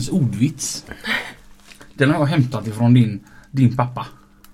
[0.00, 0.84] Dagens ordvits.
[1.94, 4.06] Den har jag hämtat ifrån din, din pappa.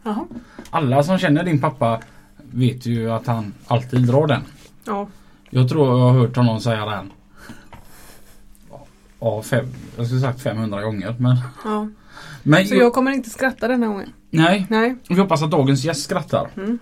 [0.02, 0.24] Jaha.
[0.70, 2.00] Alla som känner din pappa
[2.36, 4.42] vet ju att han alltid drar den.
[4.84, 5.08] Ja.
[5.50, 7.12] Jag tror jag har hört honom säga den.
[9.20, 11.14] Ja, fem, jag skulle sagt 500 gånger.
[11.18, 11.88] Men, ja.
[12.42, 14.12] men Så jag kommer inte skratta den här gången?
[14.30, 14.96] nej, Nej.
[15.08, 16.50] vi hoppas att dagens gäst skrattar.
[16.56, 16.78] Mm.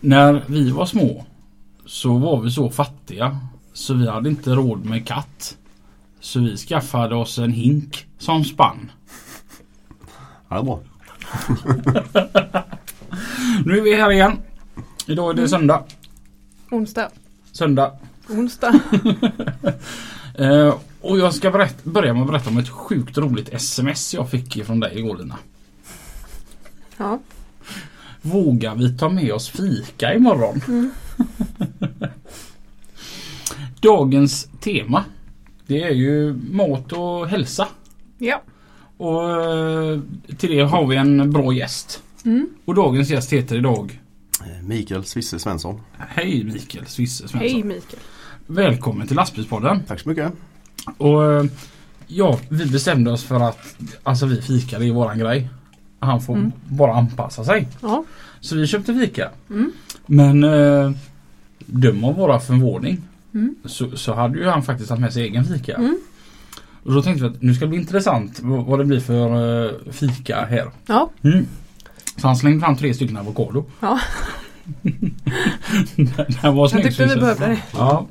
[0.00, 1.24] När vi var små
[1.86, 3.38] så var vi så fattiga
[3.72, 5.56] så vi hade inte råd med katt.
[6.26, 8.90] Så vi skaffade oss en hink som spann.
[10.48, 10.80] Ja, det är bra.
[13.64, 14.38] Nu är vi här igen.
[15.06, 15.84] Idag är det söndag.
[16.70, 17.10] Onsdag.
[17.52, 17.92] Söndag.
[18.28, 18.80] Onsdag.
[20.38, 24.30] Eh, och jag ska berätt, börja med att berätta om ett sjukt roligt sms jag
[24.30, 25.38] fick från dig igår Lina.
[26.96, 27.18] Ja.
[28.22, 30.60] Vågar vi ta med oss fika imorgon?
[33.80, 35.04] Dagens tema
[35.66, 37.68] det är ju mat och hälsa.
[38.18, 38.42] Ja.
[38.96, 40.00] Och eh,
[40.38, 42.02] till det har vi en bra gäst.
[42.24, 42.48] Mm.
[42.64, 44.00] Och dagens gäst heter idag
[44.40, 45.80] Eh, Mikael Svisse Svensson.
[45.98, 47.40] Hej Mikael Svisse Svensson.
[47.40, 48.02] Hej Mikael.
[48.46, 49.82] Välkommen till Lastbilspodden.
[49.86, 50.32] Tack så mycket.
[50.98, 51.44] Och eh,
[52.06, 55.48] ja, vi bestämde oss för att alltså vi fika det är våran grej.
[55.98, 56.52] Han får Mm.
[56.68, 57.68] bara anpassa sig.
[57.80, 58.04] Ja.
[58.40, 59.30] Så vi köpte fika.
[59.50, 59.72] Mm.
[60.06, 60.90] Men eh,
[61.66, 63.02] döm av våra förvåning
[63.36, 63.54] Mm.
[63.64, 65.74] så, så hade ju han faktiskt haft med sig egen fika.
[65.74, 65.98] Mm.
[66.82, 69.92] Och då tänkte vi att nu ska det bli intressant vad, det blir för eh,
[69.92, 70.70] fika här.
[70.86, 71.10] Ja.
[71.22, 71.46] Mm.
[72.16, 73.64] Så han slängde fram tre stycken avokado.
[73.80, 74.00] Ja.
[76.42, 76.86] det var Jag snyggt.
[76.86, 77.58] tyckte vi behövde det.
[77.72, 78.06] Ja.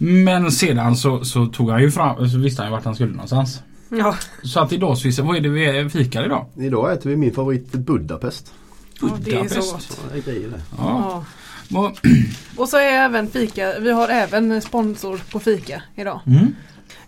[0.00, 0.24] Mm.
[0.24, 3.12] Men sedan så, så tog han ju fram, så visste han ju vart han skulle
[3.12, 3.62] någonstans.
[3.88, 4.14] Ja.
[4.42, 6.46] Så att idag Svisse, vad är det vi fikar idag?
[6.56, 8.52] Idag äter vi min favorit Budapest.
[9.00, 9.72] Ja, det är så Budapest.
[9.72, 9.82] gott.
[9.82, 10.60] Så det är grejer det.
[10.78, 11.24] Ja.
[12.56, 16.20] Och så är även fika, vi har även sponsor på fika idag.
[16.26, 16.54] Mm.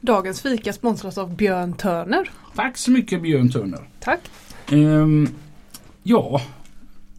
[0.00, 2.30] Dagens fika sponsras av Björn Törner.
[2.54, 3.88] Tack så mycket Björn Turner.
[4.00, 4.20] Tack.
[4.70, 5.28] Ehm,
[6.02, 6.40] ja,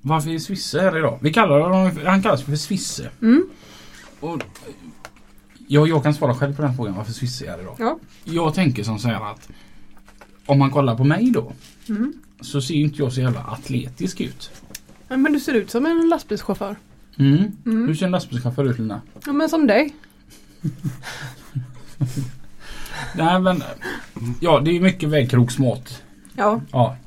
[0.02, 1.20] varför är Svisse här idag?
[1.22, 3.10] Vi kallar honom, han kallas för Svisse.
[3.22, 3.46] Mm.
[4.20, 4.42] Och,
[5.68, 7.76] ja, jag kan svara själv på den frågan varför Svisse är här idag.
[7.80, 8.00] Ja.
[8.24, 9.50] Jag tänker som så här att
[10.46, 11.52] om man kollar på mig då
[11.90, 12.14] Mm.
[12.42, 14.52] så ser inte jag så jävla atletisk ut.
[15.08, 16.76] Men du ser ut som en lastbilschaufför.
[17.18, 17.52] Mm.
[17.66, 17.96] Mm.
[17.96, 19.02] Ser en lastbilschaufför ut Lina?
[19.26, 19.96] Ja men som dig.
[23.16, 23.64] Nej men
[24.42, 26.04] Ja det är mycket vägkroksmat.
[26.36, 26.62] Ja.
[26.72, 26.98] Ja.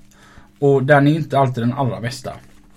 [0.58, 2.32] Och den är inte alltid den allra bästa.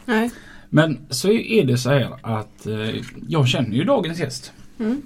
[0.06, 0.32] Nej.
[0.70, 4.52] Men så är det så här att eh, jag känner ju dagens gäst.
[4.80, 5.02] Mm.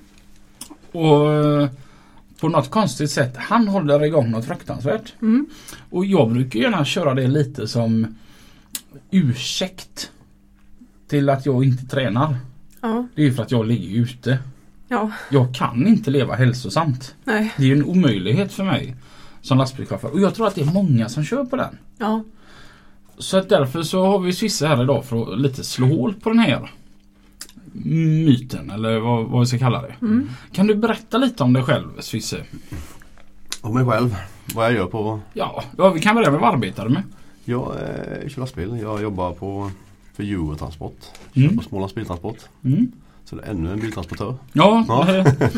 [0.92, 1.70] Och eh,
[2.40, 5.14] på något konstigt sätt han håller igång något fruktansvärt.
[5.22, 5.46] Mm.
[5.90, 8.16] Och jag brukar gärna köra det lite som
[9.12, 10.12] ursäkt
[11.08, 12.36] till att jag inte tränar.
[12.82, 13.08] Ja.
[13.16, 14.40] Det är ju för att jag ligger ute.
[14.88, 15.12] Ja.
[15.30, 17.16] Jag kan inte leva hälsosamt.
[17.24, 17.54] Nej.
[17.58, 18.96] Det är en omöjlighet för mig
[19.42, 20.12] som lastbilschaufför.
[20.12, 21.78] Och jag tror att det är många som kör på den.
[21.98, 22.24] Ja.
[23.18, 26.30] Så att därför så har vi Svisse här idag för att lite slå hål på
[26.30, 26.72] den här
[27.74, 29.96] myten eller vad, vad vi ska kalla det.
[30.02, 30.30] Mm.
[30.52, 32.44] Kan du berätta lite om dig själv Svisse?
[33.62, 34.16] Och mig själv.
[34.56, 35.20] Vad jag gör på...
[35.34, 37.04] Ja, ja vi kan börja med vad arbetar du med?
[37.46, 38.80] Jag eh, kör lastbil.
[38.82, 39.72] Jag jobbar på
[40.16, 40.98] för Eurotransport.
[41.34, 41.50] Mm.
[41.50, 42.38] Kör på Smålands biltransport.
[42.66, 42.92] Mm.
[43.26, 44.36] Så det är ännu en biltransportör.
[44.54, 45.16] Ja, Ja.
[45.16, 45.26] eh,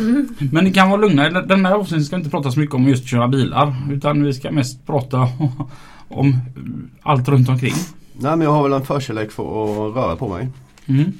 [0.51, 1.29] men ni kan vara lugna.
[1.29, 3.75] Den här avsnittet ska vi inte prata så mycket om just köra bilar.
[3.91, 5.27] Utan vi ska mest prata
[6.07, 6.39] om
[7.01, 7.73] allt runt omkring.
[8.13, 9.43] Nej men jag har väl en förkärlek för
[9.89, 10.47] att röra på mig.
[10.85, 11.11] Mm.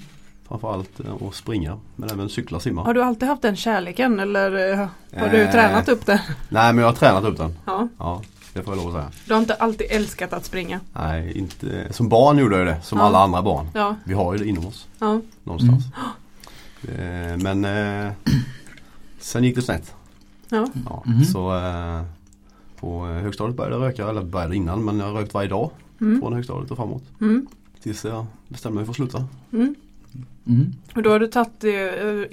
[0.48, 1.78] Framförallt eh, att springa.
[1.96, 2.84] Men även cykla och simma.
[2.84, 4.88] Har du alltid haft den kärleken eller eh,
[5.22, 5.52] har du Eh.
[5.52, 6.20] tränat upp den?
[6.50, 7.54] Nej men jag har tränat upp den.
[7.66, 7.88] Ja.
[7.98, 8.22] Ja,
[8.56, 9.24] det får jag lov att säga.
[9.28, 10.80] Du har inte alltid älskat att springa?
[10.94, 11.94] Nej, inte...
[11.94, 12.82] Som barn gjorde jag det.
[12.82, 13.04] Som Ja.
[13.06, 13.68] alla andra barn.
[13.74, 13.96] Ja.
[14.04, 14.88] Vi har ju det inom oss.
[15.00, 15.22] Ja.
[15.44, 15.84] Någonstans.
[16.88, 18.12] Eh, men eh,
[19.20, 19.94] sen gick det snett.
[20.50, 20.68] Ja.
[20.86, 21.24] Ja, Mhm.
[21.26, 22.02] Så eh,
[22.80, 24.10] på högstadiet började jag röka.
[24.10, 25.70] Eller började innan men jag har rökt varje dag.
[26.02, 26.22] Mm.
[26.22, 27.04] Från högstadiet och framåt.
[27.22, 27.48] Mm.
[27.84, 29.26] Tills jag bestämde mig för att sluta.
[29.54, 29.76] Mm.
[30.48, 30.74] Mm.
[30.96, 31.72] Och då har du tagit, eh,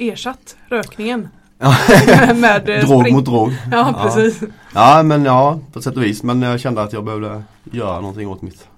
[0.08, 1.28] ersatt rökningen.
[2.34, 3.14] med eh, drog spring.
[3.14, 3.52] mot drog.
[3.70, 4.42] Ja precis.
[4.74, 6.22] Ja men ja på sätt och vis.
[6.22, 8.68] Men jag kände att jag behövde göra någonting åt mitt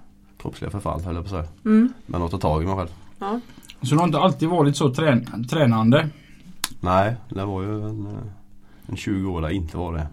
[0.41, 1.53] kroppsliga förfall höll jag på att säga.
[1.65, 1.93] Mm.
[2.05, 2.89] Men att ta tag i mig själv.
[3.19, 3.39] Ja.
[3.81, 6.09] Så du har inte alltid varit så trän tränande?
[6.79, 10.07] Nej, det var ju en, eh, en 20 år där jag inte var det.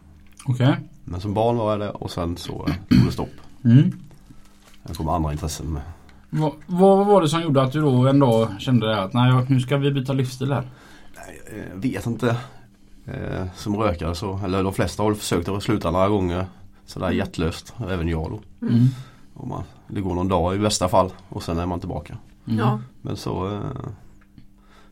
[0.45, 0.77] Okej.
[1.05, 3.35] Men som barn var jag det och sen så eh, tog det stopp.
[3.65, 3.93] Mm.
[4.87, 5.83] Jag kom andra intressen med.
[6.31, 9.47] Vad, vad var det som gjorde att du då en dag kände det att nej
[9.49, 10.65] nu ska vi byta livsstil här?
[11.17, 11.41] Nej,
[11.73, 12.37] jag vet inte.
[13.07, 16.47] Eh, som rökare så, eller de flesta har försökt att sluta några gånger
[16.87, 17.75] sådär hjärtlöst.
[17.89, 18.67] Även jag då.
[18.67, 18.87] Mm.
[19.35, 22.17] Och man, det går någon dag i bästa fall och sen är man tillbaka.
[22.47, 22.59] Mm.
[22.59, 22.81] Ja.
[23.03, 23.61] Men så eh,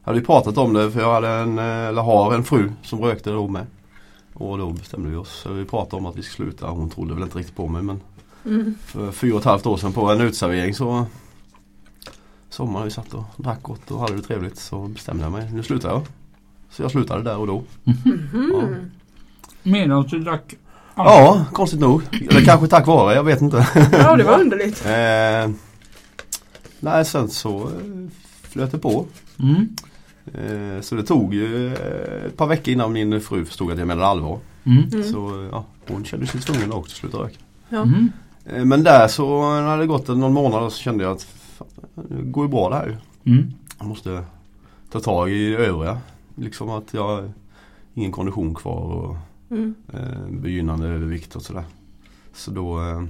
[0.03, 3.01] hade vi pratat om det för jag hade en, eh, eller har en fru som
[3.01, 3.67] rökte då med.
[4.35, 5.47] Och då bestämde vi oss.
[5.51, 6.71] Vi pratade om att vi skulle sluta.
[6.71, 8.01] Hon trodde väl inte riktigt på mig men
[8.45, 8.75] Mm.
[8.85, 11.07] för fyra och ett halvt år sedan på en utservering så
[12.51, 15.53] Sommaren vi satt och drack gott och hade det trevligt så bestämde jag mig.
[15.53, 16.03] Nu slutar jag.
[16.71, 17.63] Så jag slutade där och då.
[17.85, 18.91] Mhm.
[19.63, 20.55] Medan du drack
[20.95, 22.03] Ja, konstigt nog.
[22.31, 23.67] Eller kanske tack vare, jag vet inte.
[23.93, 24.87] Ja, det var underligt.
[24.87, 25.57] eh,
[26.81, 28.11] nej, sen så eh,
[28.43, 29.07] flöt det på.
[29.39, 29.69] Mm.
[30.35, 33.89] Eh, så det tog ju eh, ett par veckor innan min fru förstod att jag
[33.89, 34.39] menade allvar.
[34.65, 34.85] Mm.
[34.93, 35.13] Mm.
[35.13, 37.37] Så eh, ja, hon kände sig tvungen också att sluta röka.
[37.69, 37.83] Ja.
[37.83, 38.13] Mm.
[38.45, 41.69] Eh, men där så när det gått någon månad så kände jag att fan,
[42.09, 42.97] det går ju bra det här ju.
[43.33, 43.53] Mm.
[43.79, 44.25] Jag måste
[44.93, 45.99] ta tag i övriga.
[46.41, 47.33] Liksom att jag har
[47.95, 49.17] ingen kondition kvar och
[49.51, 49.75] Mm.
[49.93, 51.65] eh, begynnande övervikt och sådär.
[52.35, 53.03] Så då eh,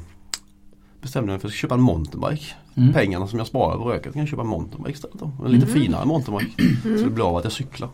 [1.02, 2.44] bestämde jag mig för att köpa en mountainbike.
[2.74, 2.92] Mm.
[2.92, 5.32] Pengarna som jag sparar på röket kan jag köpa en mountainbike istället då.
[5.44, 5.80] En lite Mm.
[5.82, 6.62] finare mountainbike.
[6.82, 7.88] Så det blir av att jag cyklar.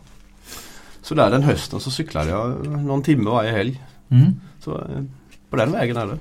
[1.01, 3.83] Så där den hösten så cyklade jag någon timme varje helg.
[4.09, 4.25] Mm.
[4.59, 5.03] Så eh,
[5.49, 6.17] på den vägen är det.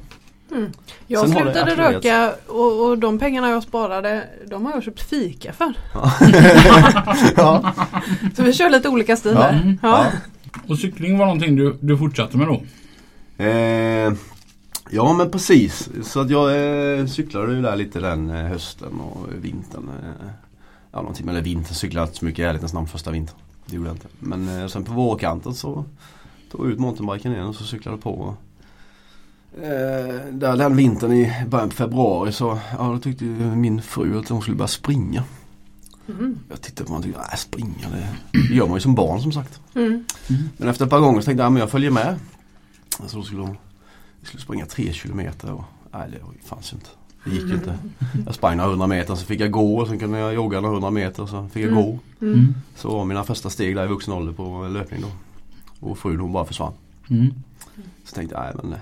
[1.06, 5.52] Jag Sen slutade röka och, och de pengarna jag sparade de har jag köpt fika
[5.52, 5.74] för.
[7.36, 7.72] ja.
[8.36, 9.48] Så vi kör lite olika stil Ja.
[9.48, 9.78] Mm.
[9.82, 10.06] Ja.
[10.68, 12.62] Och cykling var någonting du, du fortsatte med då?
[13.44, 14.12] Eh,
[14.90, 15.88] ja men precis.
[16.02, 16.50] Så att jag
[16.98, 19.88] eh, cyklade ju där lite den eh, hösten och vintern.
[19.88, 20.26] Eh,
[20.92, 23.36] ja någon timme, eller vintern cyklade jag inte så mycket i ärlighetens namn första vintern.
[23.66, 24.08] Det gjorde jag inte.
[24.18, 25.84] Men eh, sen på vårkanten så
[26.50, 28.36] tog jag ut mountainbiken igen och så cyklade jag på.
[29.56, 34.28] Eh, där den vintern i början på februari så ja, då tyckte min fru att
[34.28, 35.24] hon skulle börja springa.
[36.08, 36.38] Mm.
[36.48, 37.88] Jag tittade på honom och tänkte, nej springa
[38.32, 39.60] det gör man ju som barn som sagt.
[39.74, 40.04] Mm.
[40.56, 42.16] Men efter ett par gånger så tänkte jag, ja, men jag följer med.
[43.06, 43.56] Så då skulle hon
[44.22, 46.88] skulle springa tre kilometer och nej det fanns ju inte.
[47.24, 47.78] Det gick ju inte.
[48.26, 50.74] Jag sprang några hundra meter så fick jag gå och sen kunde jag jogga några
[50.74, 51.84] hundra meter och så fick jag Mm.
[51.84, 51.98] gå.
[52.20, 52.54] Mm.
[52.76, 55.08] Så var mina första steg där i vuxen ålder på löpning då.
[55.88, 56.72] Och frun hon bara försvann.
[57.10, 57.34] Mm.
[58.04, 58.78] Så tänkte jag, nej men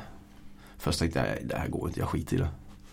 [0.85, 2.49] Först tänkte jag, det här går inte, jag skiter i det.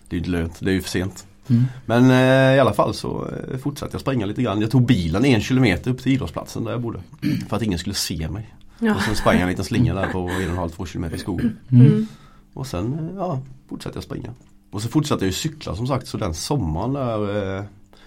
[0.08, 1.28] Det är ju inte lönt, det är ju för sent.
[1.48, 1.64] Mm.
[1.86, 4.62] Men eh, i alla fall så eh, fortsatte jag springa lite grann.
[4.62, 7.00] Jag tog bilen en kilometer upp till idrottsplatsen där jag bodde.
[7.50, 8.56] För att ingen skulle se mig.
[8.80, 8.96] Ja.
[8.96, 11.16] Och sen sprang jag en liten slinga där på en och en halv, två kilometer
[11.16, 11.58] i skogen.
[11.72, 11.86] Mm.
[11.86, 12.08] Mm.
[12.54, 14.34] Och sen eh, ja, fortsatte jag springa.
[14.72, 17.64] Och så fortsatte jag ju cykla som sagt så den sommaren där eh,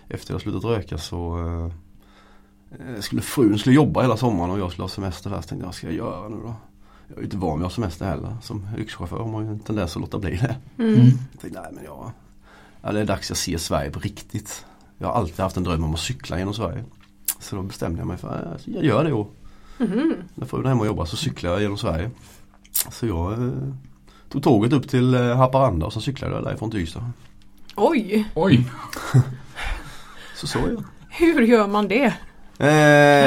[0.09, 1.39] efter jag slutat röka så
[2.71, 5.41] eh, skulle frun skulle jobba hela sommaren och jag skulle ha semester där.
[5.41, 6.55] Så tänkte jag, vad ska jag göra nu då?
[7.09, 8.37] Jag är inte van vid att ha semester heller.
[8.43, 10.57] Som yrkeschaufför har man ju en tendens att låta bli det.
[10.79, 10.95] Mm.
[10.95, 11.07] Mm.
[11.33, 12.11] Jag tänkte, nej men jag,
[12.83, 14.67] ja, det är dags jag ser Sverige på riktigt.
[14.99, 16.85] Jag har alltid haft en dröm om att cykla genom Sverige.
[17.39, 19.27] Så då bestämde jag mig för att jag gör det i år.
[19.79, 20.15] Mhm.
[20.35, 22.11] När frun är hemma och jobbar så cyklar jag genom Sverige.
[22.91, 23.53] Så jag eh,
[24.29, 27.11] tog tåget upp till eh, Haparanda och så cyklade jag därifrån till Ystad.
[27.77, 28.71] Oj, Oj!
[30.37, 30.77] Så så är
[31.09, 32.15] hur gör man det?
[32.59, 32.69] Eh,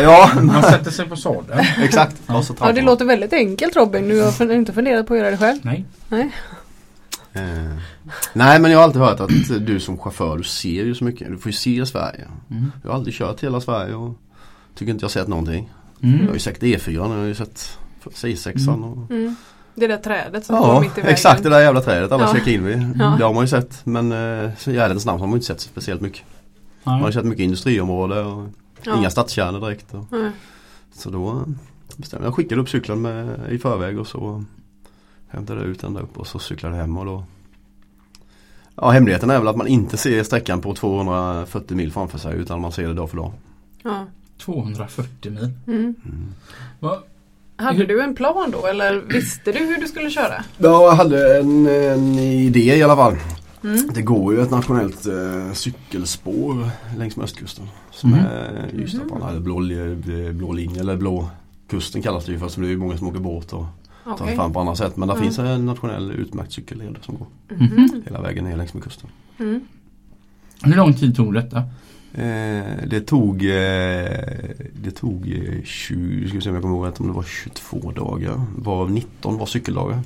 [0.02, 1.60] ja, Man sätter sig på sadeln.
[1.84, 2.16] exakt.
[2.28, 2.86] Ja, så Ja, det man.
[2.86, 4.08] låter väldigt enkelt Robin.
[4.10, 5.60] Du har fun- inte funderat på att göra det själv?
[5.64, 5.86] Nej.
[7.34, 7.42] Eh,
[8.34, 9.30] nej men jag har alltid hört att
[9.68, 11.28] du som chaufför du ser ju så mycket.
[11.32, 12.26] Du får ju se Sverige.
[12.52, 12.72] Mm.
[12.84, 14.16] Jag har aldrig kört hela Sverige och
[14.76, 15.70] tycker inte jag har sett någonting.
[16.00, 16.34] Jag har Mm.
[16.34, 17.78] ju sett E4, jag har ju sett
[18.14, 19.36] C6an och Mm.
[19.76, 21.14] Det där trädet som står Ja, mitt i vägen.
[21.14, 22.34] exakt det där jävla trädet alla Ja.
[22.34, 22.78] checkar in vid.
[23.00, 23.16] Ja.
[23.18, 25.46] Det har man ju sett men eh, så i ärlighetens namn har man ju inte
[25.48, 26.22] sett speciellt mycket.
[26.84, 27.10] Man har Nej.
[27.10, 28.48] ju sett mycket industriområde och
[28.88, 28.98] Ja.
[28.98, 29.94] inga stadskärnor direkt.
[29.94, 30.32] Och, Nej.
[30.94, 31.46] så då
[31.98, 34.44] bestämde jag, jag skickade upp cykeln med, i förväg och så
[35.28, 37.24] hämtade jag ut den där upp och så cyklade jag hem och då
[38.82, 42.62] Ja hemligheten är väl att man inte ser sträckan på 240 mil framför sig utan
[42.62, 43.32] man ser det dag för dag.
[43.84, 44.06] Ja.
[44.38, 45.52] 240 mil.
[45.68, 45.96] Mm.
[46.80, 47.04] Va?
[47.56, 50.44] Hade du en plan då eller visste du hur du skulle köra?
[50.58, 53.16] Ja, jag hade en, en idé i alla fall.
[53.64, 53.90] Mm.
[53.94, 57.68] Det går ju ett nationellt eh, cykelspår längs med östkusten.
[57.98, 58.20] Som Mhm.
[58.20, 61.30] är Ystadbanan, eller blå, li- blå linje eller blå
[61.68, 62.48] kusten kallas det ju för.
[62.48, 63.66] Så det är ju många som åker båt och
[64.04, 64.98] tar sig fram på andra sätt.
[64.98, 65.24] Men det Mm.
[65.24, 67.28] finns en nationell utmärkt cykelled som går
[67.58, 68.02] Mhm.
[68.06, 69.10] hela vägen ner längs med kusten.
[69.40, 69.62] Mm.
[70.64, 71.58] Hur lång tid tog detta?
[72.14, 73.50] Eh, det tog, eh,
[74.84, 77.24] det tog eh, 20, ska vi se om jag kommer ihåg rätt, om det var
[77.24, 78.42] 22 dagar.
[78.58, 80.00] Varav 19 var cykeldagar.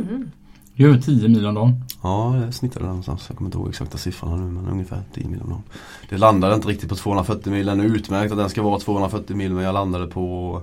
[0.00, 0.30] Mm.
[0.76, 1.84] Det är över 10 mil om dagen.
[2.02, 3.24] Ja, jag snittade någonstans.
[3.28, 5.62] Jag kommer inte ihåg exakta siffrorna nu men ungefär 10 mil om dagen.
[6.08, 7.66] Det landade inte riktigt på 240 mil.
[7.66, 10.60] Den är utmärkt att den ska vara 240 mil men jag landade på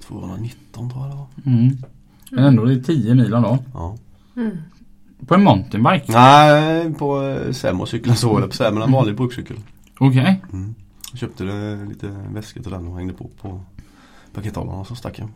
[0.00, 1.52] 219 tror jag det var.
[1.52, 1.76] Mm.
[2.30, 3.58] Men ändå det är 10 mil om dagen.
[3.74, 3.96] Ja.
[4.36, 4.56] Mm.
[5.26, 6.12] På en mountainbike.
[6.12, 9.56] Nej, på sämre cykeln så eller på sämre en vanlig brukscykel.
[9.98, 10.42] Okej.
[10.52, 10.74] Mm.
[11.10, 11.44] Jag köpte
[11.88, 13.60] lite väskor till den och hängde på på
[14.34, 15.28] pakethållaren och så stack jag.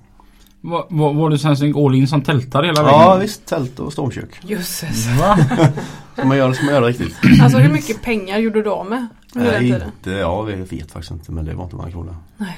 [0.66, 3.00] Var, var, var du sen så all in som tältare hela vägen?
[3.00, 4.40] Ja visst, tält och stormkök.
[4.44, 5.06] Jösses.
[5.20, 5.38] Va?
[6.16, 7.16] Som man gör, som man gör riktigt.
[7.42, 9.82] Alltså hur mycket pengar gjorde du av med Nej, tiden?
[9.98, 12.16] inte, ja jag vet faktiskt inte men det var inte många kronor.
[12.36, 12.56] Nej.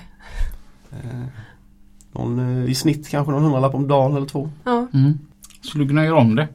[0.92, 1.20] Eh,
[2.12, 4.50] någon, eh, I snitt kanske någon hundralapp om dagen eller två.
[4.64, 4.86] Ja.
[4.94, 5.18] Mm.
[5.62, 6.48] Skulle du kunna göra om det?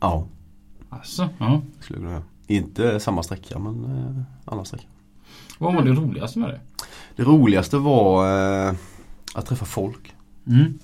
[0.00, 0.26] Ja,
[0.88, 1.60] Alltså, ja.
[1.80, 2.22] skulle kunna göra.
[2.46, 4.84] Inte samma sträcka men eh, annan sträcka.
[5.58, 6.60] Vad var det roligaste med det?
[7.16, 8.26] Det roligaste var
[8.68, 8.74] eh,
[9.34, 10.14] att träffa folk.
[10.46, 10.78] Mm.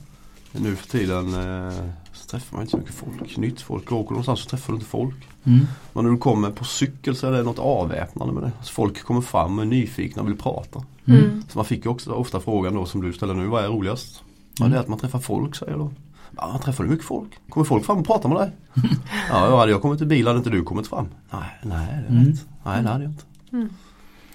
[0.53, 1.73] Nu för tiden eh,
[2.13, 3.37] så träffar man inte så mycket folk.
[3.37, 3.93] Nytt folk.
[3.93, 5.29] Åker du någonstans så träffar du inte folk.
[5.45, 5.67] Mm.
[5.93, 8.53] Men när du kommer på cykel så är det något avväpnande med det.
[8.63, 10.83] Så folk kommer fram och är nyfikna och vill prata.
[11.07, 11.43] Mm.
[11.49, 14.23] Så man fick ju också ofta frågan då som du ställer nu, vad är roligast?
[14.59, 15.93] Ja det är att man träffar folk säger jag då.
[16.37, 17.31] Ja, man träffar du mycket folk?
[17.49, 18.51] Kommer folk fram och pratar med dig?
[19.31, 21.07] ja, ja, hade jag kommit i bil hade inte du kommit fram.
[21.31, 22.31] Nej, nej det är Mm.
[22.31, 22.47] rätt.
[22.65, 23.25] Nej, det hade jag inte.
[23.53, 23.69] Mm.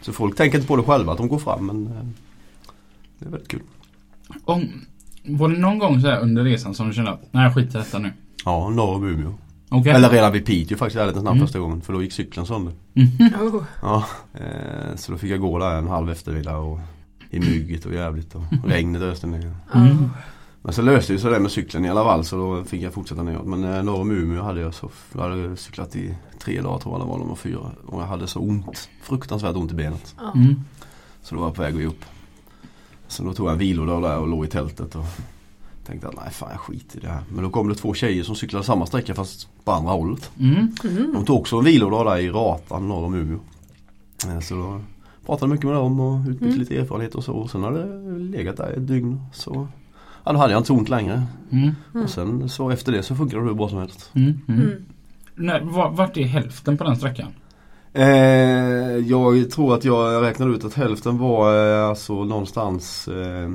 [0.01, 2.03] Så folk tänker inte på det själva att de går fram men eh,
[3.19, 3.61] det är väldigt kul.
[4.45, 4.69] Om,
[5.27, 7.77] var det någon gång så här under resan som du kände att nej skit i
[7.77, 8.11] detta nu?
[8.45, 9.33] Ja, norr om Umeå.
[9.69, 9.91] Okej?
[9.91, 11.45] Eller redan vid Piteå faktiskt, ärligt talat Mm.
[11.47, 11.81] första gången.
[11.81, 12.73] För då gick cykeln sönder.
[12.93, 13.29] Mhm.
[13.41, 13.63] Oh.
[13.81, 16.79] Ja, eh, så då fick jag gå där en halv eftermiddag och
[17.29, 19.51] i mygget och jävligt och regnet öste ner.
[19.75, 20.09] Mm.
[20.61, 22.93] Men så löste det sig det med cykeln i alla fall så då fick jag
[22.93, 23.45] fortsätta neråt.
[23.45, 26.93] Men eh, norr om Umeå hade jag så, jag hade cyklat i tre dagar tror
[26.93, 27.59] jag det var, de var fyra.
[27.85, 30.15] Och jag hade så ont, fruktansvärt ont i benet.
[30.35, 30.55] Mm.
[31.21, 32.05] Så då var jag på väg att ge upp.
[33.07, 35.05] Så då tog jag en vilodag där och låg i tältet och
[35.85, 37.21] tänkte att nej fan jag skiter i det här.
[37.33, 40.31] Men då kom det två tjejer som cyklade samma sträcka fast på andra hållet.
[40.39, 40.71] Mm.
[40.83, 41.13] Mm.
[41.13, 43.39] De tog också en vilodag där i Ratan norr om Umeå.
[44.27, 44.81] Eh, Så då
[45.25, 46.59] pratade mycket med dem och utbytte Mm.
[46.59, 47.33] lite erfarenhet och så.
[47.33, 49.21] Och sen hade det legat där ett dygn.
[49.33, 49.67] Så
[50.23, 51.23] ja, då hade jag inte ont längre.
[51.51, 51.71] Mm.
[52.03, 54.09] Och sen så efter det så funkade det hur bra som helst.
[54.13, 54.39] Mm.
[54.47, 54.61] Mm.
[54.61, 54.71] Mm.
[55.35, 57.27] Nej, var, vart är hälften på den sträckan?
[57.97, 63.51] Eh, jag tror att jag räknade ut att hälften var eh, alltså någonstans eh,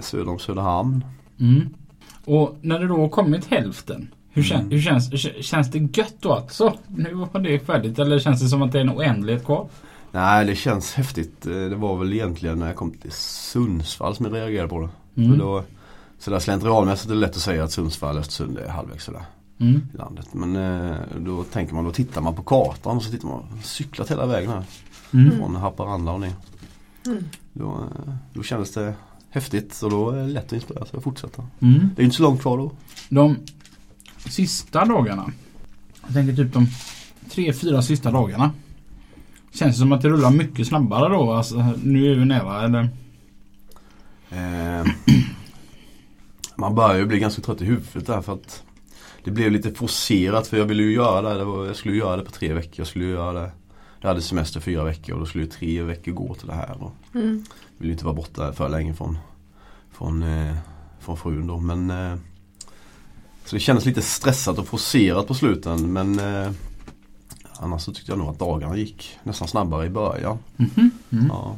[0.00, 1.04] söder om Söderhamn.
[1.40, 1.68] Mm.
[2.24, 4.70] Och när det då har kommit hälften hur, kän, Mm.
[4.70, 5.10] hur känns,
[5.44, 6.74] känns det gött då alltså?
[6.86, 9.68] Nu var det färdigt eller känns det som att det är en oändlighet kvar?
[10.12, 11.46] Nej det känns häftigt.
[11.46, 15.22] Eh, Det var väl egentligen när jag kom till Sundsvall som jag reagerade på det.
[15.22, 15.30] Mm.
[15.32, 15.62] För då,
[16.18, 19.22] så där slentrianmässigt är det lätt att säga att Sundsvall och Östersund är halvvägs sådär
[19.60, 19.80] Mm.
[19.94, 20.34] i landet.
[20.34, 24.10] Men eh, då tänker man, då tittar man på kartan och så tittar man, cyklat
[24.10, 24.64] hela vägen här.
[25.12, 25.38] Mm.
[25.38, 26.32] Från Haparanda och ner.
[27.06, 27.24] Mm.
[27.52, 28.94] Då, eh, då kändes det
[29.30, 31.42] häftigt och då är det lätt att inspirera sig att fortsätta.
[31.60, 31.90] Mm.
[31.96, 32.72] Det är inte så långt kvar då.
[33.08, 33.36] De
[34.16, 35.32] sista dagarna.
[36.02, 36.66] Jag tänker typ de
[37.30, 38.52] tre, fyra sista dagarna.
[39.52, 41.32] Känns det som att det rullar mycket snabbare då?
[41.32, 42.88] Alltså, nu är vi nära eller?
[44.30, 44.86] Eh,
[46.56, 48.62] man börjar ju bli ganska trött i huvudet där för att
[49.24, 51.38] det blev lite forcerat för jag ville ju göra det.
[51.38, 52.74] det var, jag skulle göra det på tre veckor.
[52.76, 53.50] Jag skulle göra det.
[54.00, 56.82] Jag hade semester fyra veckor och då skulle tre veckor gå till det här.
[56.82, 57.44] Och Mm.
[57.78, 59.18] ville ju inte vara borta för länge från,
[59.92, 60.56] från, eh,
[61.00, 61.58] från frun då.
[61.58, 62.16] Men, eh,
[63.44, 66.50] så det kändes lite stressat och forcerat på sluten men eh,
[67.58, 70.38] annars så tyckte jag nog att dagarna gick nästan snabbare i början.
[70.56, 70.90] Mhm.
[71.10, 71.26] Mm.
[71.28, 71.56] Ja,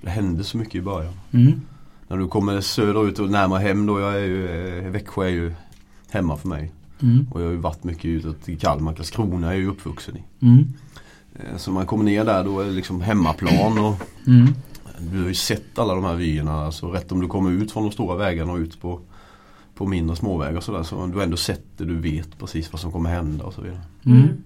[0.00, 1.14] det hände så mycket i början.
[1.32, 1.60] Mm.
[2.08, 5.54] När du kommer söderut och närmare hem då, jag är ju, eh, Växjö är ju
[6.10, 6.72] hemma för mig.
[7.02, 7.26] Mm.
[7.30, 10.22] Och jag har ju varit mycket utåt i Kalmar, Karlskrona är jag ju uppvuxen i.
[10.42, 10.64] Mm.
[11.34, 13.94] Eh, Så man kommer ner där då är det liksom hemmaplan och
[14.26, 14.54] Mm.
[15.12, 16.52] du har ju sett alla de här vyerna.
[16.64, 19.00] Alltså rätt om du kommer ut från de stora vägarna och ut på,
[19.74, 20.82] på mindre småvägar och sådär.
[20.82, 23.60] Så du har ändå sett det, du vet precis vad som kommer hända och så
[23.62, 23.80] vidare.
[24.04, 24.18] Mm.
[24.22, 24.42] Mm.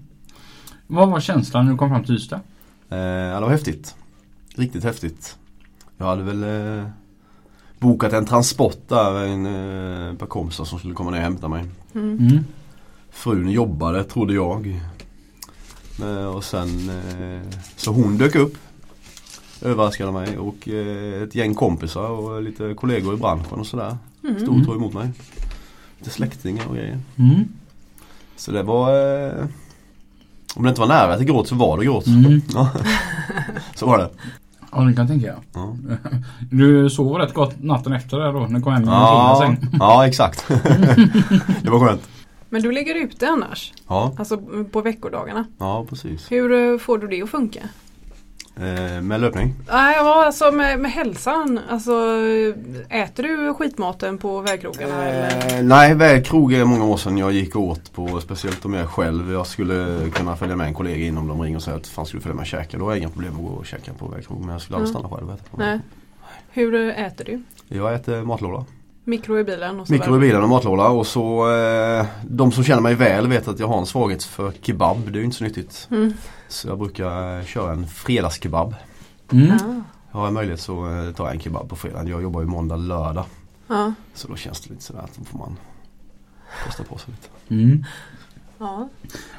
[0.87, 2.41] Vad var känslan när du kom fram till Ystad?
[2.89, 3.95] Eh, ja, det var häftigt.
[4.55, 5.37] Riktigt häftigt.
[5.99, 6.43] Jag hade väl
[6.79, 6.87] eh,
[7.83, 11.65] bokat en transport där, en eh, par kompisar som skulle komma ner och hämta mig.
[11.95, 12.19] Mm.
[12.19, 12.45] Mm.
[13.11, 14.81] Frun jobbade trodde jag.
[16.03, 18.55] Eh, och sen eh, så hon dök upp.
[19.63, 20.69] Överraskade mig och
[21.23, 23.97] ett gäng kompisar och lite kollegor i branschen och sådär.
[24.21, 24.65] Stod och Mm.
[24.65, 25.11] tog emot mig.
[25.99, 26.99] Lite släktingar och grejer.
[27.17, 27.45] Mm.
[28.37, 28.89] Så det var
[30.55, 32.07] Om det inte var nära till gråt så var det gråt.
[32.07, 32.43] Mm.
[32.55, 32.71] Ja.
[33.75, 34.11] så var det.
[34.73, 35.35] Ja, det kan jag tänka.
[35.53, 35.77] Ja,
[36.51, 39.47] Du sov rätt gott natten efter det då när du kom hem i ja, ja.
[39.47, 39.71] säng.
[39.79, 40.49] ja exakt.
[41.63, 42.09] det var skönt.
[42.49, 43.73] Men du ligger ute annars?
[43.89, 44.39] Ja, Alltså
[44.73, 45.45] på veckodagarna.
[45.59, 46.33] ja precis.
[46.33, 47.61] Hur eh, får du det att funka?
[48.57, 49.55] Eh, med löpning?
[49.73, 51.61] Nej, ja, alltså med, med hälsan.
[51.71, 51.93] Alltså,
[52.89, 55.09] äter du skitmaten på vägkrogarna?
[55.09, 58.87] Eh, nej, vägkrog är många år sedan jag gick åt på, speciellt om jag är
[58.87, 59.33] själv.
[59.33, 62.07] Jag skulle kunna följa med en kollega in om de ringer och säger att fan
[62.07, 62.79] skulle följa med och käka.
[62.79, 64.41] Då har jag inga problem att gå och käka på vägkrog.
[64.41, 65.03] Men jag skulle aldrig Mm.
[65.03, 65.57] stanna själv och äta.
[65.57, 65.81] Nej.
[66.51, 67.43] Hur äter du?
[67.69, 68.65] Jag äter matlåda.
[69.05, 69.81] Mikro i bilen?
[69.81, 73.29] Och så Mikro i bilen och matlåda och så eh, de som känner mig väl
[73.29, 75.13] vet att jag har en svaghet för kebab.
[75.13, 75.89] Det är ju inte så nyttigt.
[75.91, 76.13] Mm.
[76.49, 78.75] Så jag brukar eh, köra en fredagskebab.
[79.33, 79.47] Mm.
[79.47, 79.83] Ja.
[80.11, 82.05] Har jag möjlighet så eh, tar jag en kebab på fredag.
[82.05, 83.25] Jag jobbar ju måndag, lördag.
[83.67, 83.93] Ja.
[84.15, 85.57] Så då känns det lite sådär att då får man
[86.65, 87.55] kosta på sig lite.
[87.55, 87.85] Mm.
[88.59, 88.89] ja.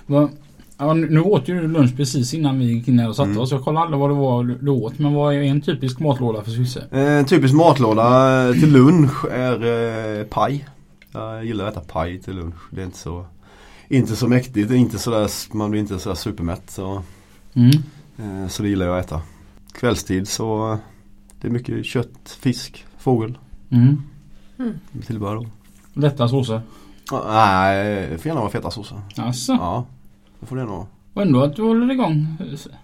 [0.06, 0.30] Va,
[0.78, 3.42] ja, nu åt ju du lunch precis innan vi gick in här och satte Mm.
[3.42, 3.52] oss.
[3.52, 5.00] Jag kollade aldrig vad det var du- åt.
[5.00, 6.84] Men vad är en typisk matlåda för Swisse?
[6.92, 10.66] Eh, En typisk matlåda eh, till lunch är eh, paj.
[11.12, 12.56] Jag gillar att äta paj till lunch.
[12.72, 13.26] Det är inte så,
[13.88, 14.70] inte så mäktigt.
[14.70, 16.70] Det är inte sådär, man blir inte sådär supermätt.
[16.70, 17.02] Så,
[17.54, 17.72] Mm.
[18.18, 19.22] eh, så det gillar jag att äta.
[19.74, 20.78] Kvällstid så
[21.42, 23.38] det är mycket kött, fisk, fågel.
[23.72, 23.98] Mm.
[25.08, 25.46] Tillbehör då.
[25.94, 26.62] Lätta såser.
[27.28, 29.02] Nej, det får gärna vara fetarsåser.
[29.18, 29.52] Alltså.
[29.54, 29.86] Ja,
[30.44, 30.86] det får det nog.
[31.14, 32.38] Och ändå att du håller igång.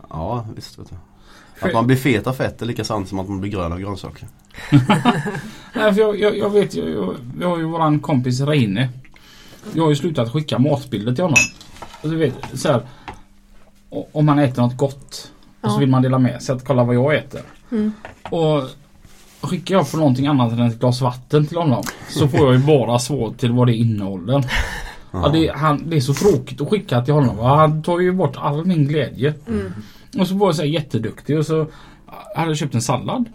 [0.10, 0.96] Ja, visst vet du.
[1.68, 3.80] Att man blir fet av fett är lika sant som att man blir grön av
[3.80, 4.28] grönsaker.
[5.76, 8.90] Nej, för jag, jag, jag vet ju, jag, vi har ju våran kompis Reine.
[9.74, 11.40] Jag har ju slutat skicka matbilder till honom.
[12.02, 12.82] Och du vet, så här,
[14.12, 15.80] om man äter något gott och så Ja.
[15.80, 17.42] vill man dela med sig att kolla vad jag äter.
[17.72, 17.92] Mm.
[18.30, 18.64] Och
[19.42, 22.60] skickar jag på någonting annat än ett glas vatten till honom så får jag ju
[22.60, 24.46] bara svar till vad det innehåller.
[25.12, 27.40] Ja, det, han, det är så tråkigt att skicka till honom.
[27.40, 29.34] Han tar ju bort all min glädje.
[29.48, 29.72] Mm.
[30.20, 31.68] Och så var jag så här jätteduktig och så
[32.36, 33.26] hade jag köpt en sallad.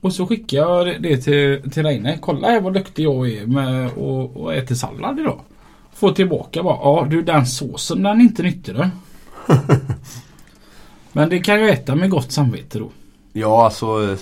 [0.00, 2.18] Och så skickade jag det till, till Reine.
[2.20, 5.40] Kolla här vad duktig jag är med att och äter sallad idag.
[5.94, 6.76] Får tillbaka bara.
[6.76, 8.90] Ja du den såsen den är inte nyttig du.
[11.12, 12.90] Men det kan jag äta med gott samvete då.
[13.32, 14.16] Ja, alltså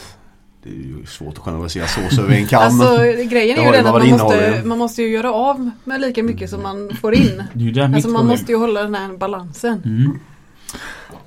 [0.70, 2.62] det är ju svårt att generalisera sås över en kam.
[2.62, 2.98] Alltså
[3.30, 6.50] grejen är ju den att man måste, man måste ju göra av med lika mycket
[6.50, 7.42] som man får in.
[7.52, 8.28] Det är ju där mitt Alltså man problem.
[8.38, 9.82] måste ju hålla den här balansen.
[9.84, 10.18] Mm.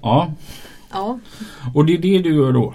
[0.01, 0.33] Ja,
[0.91, 1.19] Ja.
[1.75, 2.73] och det är det du gör då.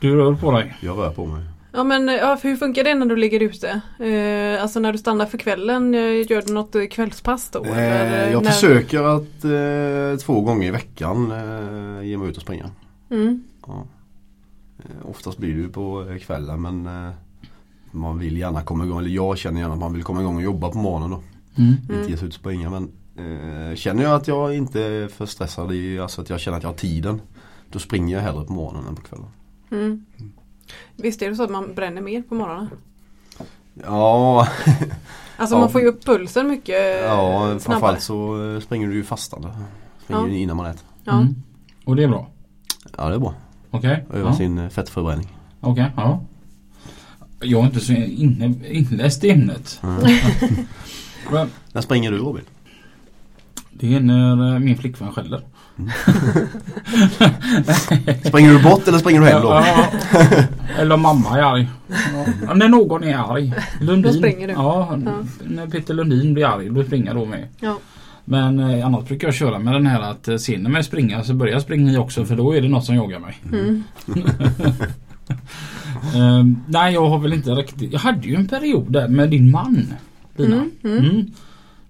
[0.00, 0.76] Du rör på dig.
[0.80, 1.42] Jag rör på mig.
[1.72, 3.80] Ja men ja, för hur funkar det när du ligger ute?
[4.04, 7.64] Eh, alltså när du stannar för kvällen, eh, gör du något eh, kvällspass då?
[7.64, 8.50] eller, Eh, jag när...
[8.50, 12.70] försöker att eh, två gånger i veckan eh, ge mig ut och springa.
[13.10, 13.42] Mm.
[13.66, 13.86] Ja.
[14.88, 17.12] Eh, oftast blir det ju på eh, kvällen men eh,
[17.90, 18.98] man vill gärna komma igång.
[18.98, 21.22] Eller jag känner gärna att man vill komma igång och jobba på morgonen då.
[21.62, 21.74] Mm.
[21.98, 22.82] Inte ge sig ut och springa men
[23.16, 26.62] eh, känner jag att jag inte är för stressad i, alltså att jag känner att
[26.62, 27.20] jag har tiden.
[27.70, 29.26] Då springer jag hellre på morgonen än på kvällen.
[29.70, 30.04] Mm.
[30.96, 32.68] Visst är det så att man bränner mer på morgonen?
[33.84, 34.48] Ja,
[35.38, 35.60] Alltså Ja.
[35.60, 39.48] man får ju upp pulsen mycket ja framförallt så springer du ju fastande.
[40.04, 40.34] Springer Ja.
[40.34, 40.80] innan man äter.
[41.04, 41.12] Ja.
[41.12, 41.34] Mm.
[41.84, 42.28] Och det är bra.
[42.96, 43.34] Ja det är bra.
[43.76, 44.04] Okej.
[44.12, 44.36] Öva Ja.
[44.36, 45.28] sin eh, fettförbränning.
[45.60, 46.20] Okej, ja.
[47.40, 49.80] Jag är inte så inne, inläst i ämnet.
[51.30, 51.48] Mm.
[51.72, 52.44] När springer du Robin?
[53.72, 55.40] det är när eh, min flickvän skäller.
[58.24, 59.64] Springer du bort eller springer du hem då?
[60.78, 61.68] Eller mamma är arg.
[62.46, 63.54] Ja, när någon är arg.
[63.80, 64.12] Lundin.
[64.12, 64.52] Då springer du.
[64.52, 65.12] Ja, Ja.
[65.48, 67.48] när Peter Lundin blir arg då springer jag då med.
[67.60, 67.78] Ja.
[68.28, 71.24] Men eh, annars brukar jag köra med den här att eh, ser ni mig springa
[71.24, 73.38] så börjar springa ni också för då är det något som jagar mig.
[73.52, 73.82] Mm.
[76.14, 77.92] Ehm, nej jag har väl inte riktigt.
[77.92, 79.86] Jag hade ju en period där med din man.
[80.36, 80.56] Lina.
[80.56, 80.98] Mm, mm.
[80.98, 81.26] Mm.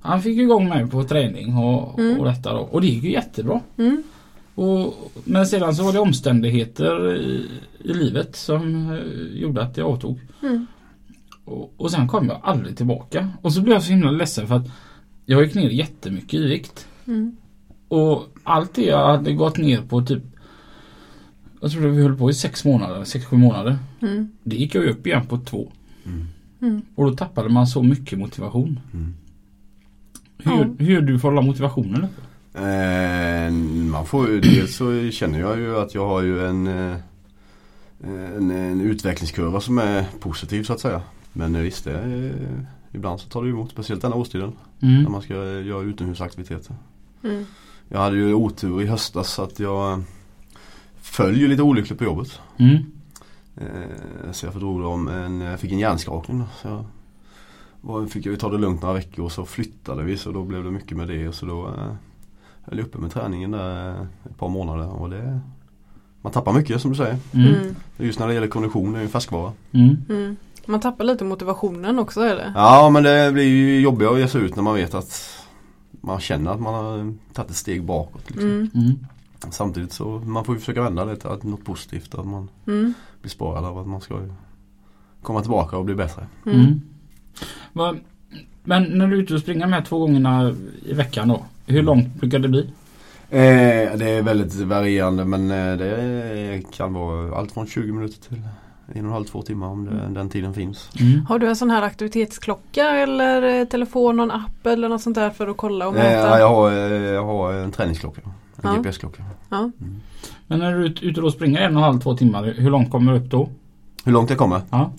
[0.00, 2.20] Han fick igång mig på träning och, Mm.
[2.20, 2.58] och detta då.
[2.60, 3.60] Och det gick ju jättebra.
[3.76, 4.02] Mm.
[4.54, 7.46] Och, men sedan så var det omständigheter i,
[7.78, 10.20] i livet som eh, gjorde att jag avtog.
[10.42, 10.66] Mm.
[11.44, 13.30] Och, och sen kom jag aldrig tillbaka.
[13.42, 14.68] Och så blev jag så himla ledsen för att
[15.26, 16.86] jag gick ner jättemycket i vikt.
[17.06, 17.36] Mm.
[17.88, 20.22] Och allt det jag hade gått ner på typ
[21.60, 23.78] Jag tror vi höll på i sex månader, sex sju månader.
[24.02, 24.28] Mm.
[24.42, 25.72] Det gick jag ju upp igen på två.
[26.06, 26.26] Mm.
[26.62, 26.82] Mm.
[26.94, 28.80] Och då tappade man så mycket motivation.
[28.94, 29.14] Mm.
[30.38, 32.22] Hur, hur gör du för att hålla motivationen uppe?
[32.58, 33.52] Eh,
[33.90, 36.96] man får ju, dels så känner jag ju att jag har ju en, eh,
[38.04, 41.02] en, en utvecklingskurva som är positiv så att säga.
[41.32, 43.70] Men eh, visst, det, är- ibland så tar det emot.
[43.70, 45.12] Speciellt den här årstiden när Mm.
[45.12, 46.74] man ska göra utomhusaktiviteter.
[47.24, 47.44] Mm.
[47.88, 50.02] Jag hade ju otur i höstas så att jag
[51.00, 52.40] föll ju lite olyckligt på jobbet.
[52.56, 52.76] Mm.
[53.56, 56.38] Eh, så jag fördrog om en, jag fick en hjärnskakning.
[56.38, 56.84] Då, så jag
[57.80, 60.44] var, fick jag ju ta det lugnt några veckor och så flyttade vi så då
[60.44, 61.28] blev det mycket med det.
[61.28, 61.92] Och så då eh,
[62.62, 64.88] höll jag uppe med träningen där ett par månader.
[64.88, 65.40] Och det,
[66.22, 67.18] man tappar mycket som du säger.
[67.32, 67.54] Mm.
[67.54, 67.74] Mm.
[67.98, 69.52] Just när det gäller kondition, det är ju en färskvara.
[69.72, 70.36] Mm.
[70.66, 70.72] Mm.
[70.72, 72.52] Man tappar lite motivationen också eller?
[72.54, 75.38] Ja men det blir ju jobbigare att ge sig ut när man vet att
[76.00, 78.30] man känner att man har tagit ett steg bakåt.
[78.30, 78.48] Liksom.
[78.50, 78.70] Mm.
[78.74, 79.06] Mm.
[79.50, 82.14] Samtidigt så man får ju försöka vända det till att något positivt.
[82.14, 82.94] Att man Mm.
[83.20, 84.20] blir sparad av att man ska
[85.22, 86.26] komma tillbaka och bli bättre.
[86.46, 86.60] Mm.
[86.60, 86.80] Mm.
[87.72, 87.94] Va-
[88.64, 91.42] Men när du är ute och springer de här två gångerna i veckan då.
[91.66, 92.60] Hur långt brukar det bli?
[93.30, 98.42] Eh, det är väldigt varierande men eh, det kan vara allt från 20 minuter till
[98.94, 100.90] en och en halv, två timmar om det, den tiden finns.
[101.00, 101.26] Mm.
[101.26, 105.30] Har du en sån här aktivitetsklocka eller eh, telefon en app eller något sånt där
[105.30, 106.38] för att kolla och Eh, mäta?
[106.38, 108.20] jag, har, eh, jag har en träningsklocka.
[108.24, 108.76] En Ja.
[108.76, 109.24] GPS-klocka.
[109.48, 109.70] Ja.
[110.46, 112.44] Men när du är ute och springer en och en halv, två timmar.
[112.44, 113.48] Hur långt kommer du upp då?
[114.04, 114.60] Hur långt jag kommer?
[114.70, 114.90] Ja.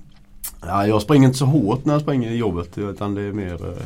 [0.61, 3.53] Ja, jag springer inte så hårt när jag springer i jobbet utan det är mer
[3.53, 3.83] eh,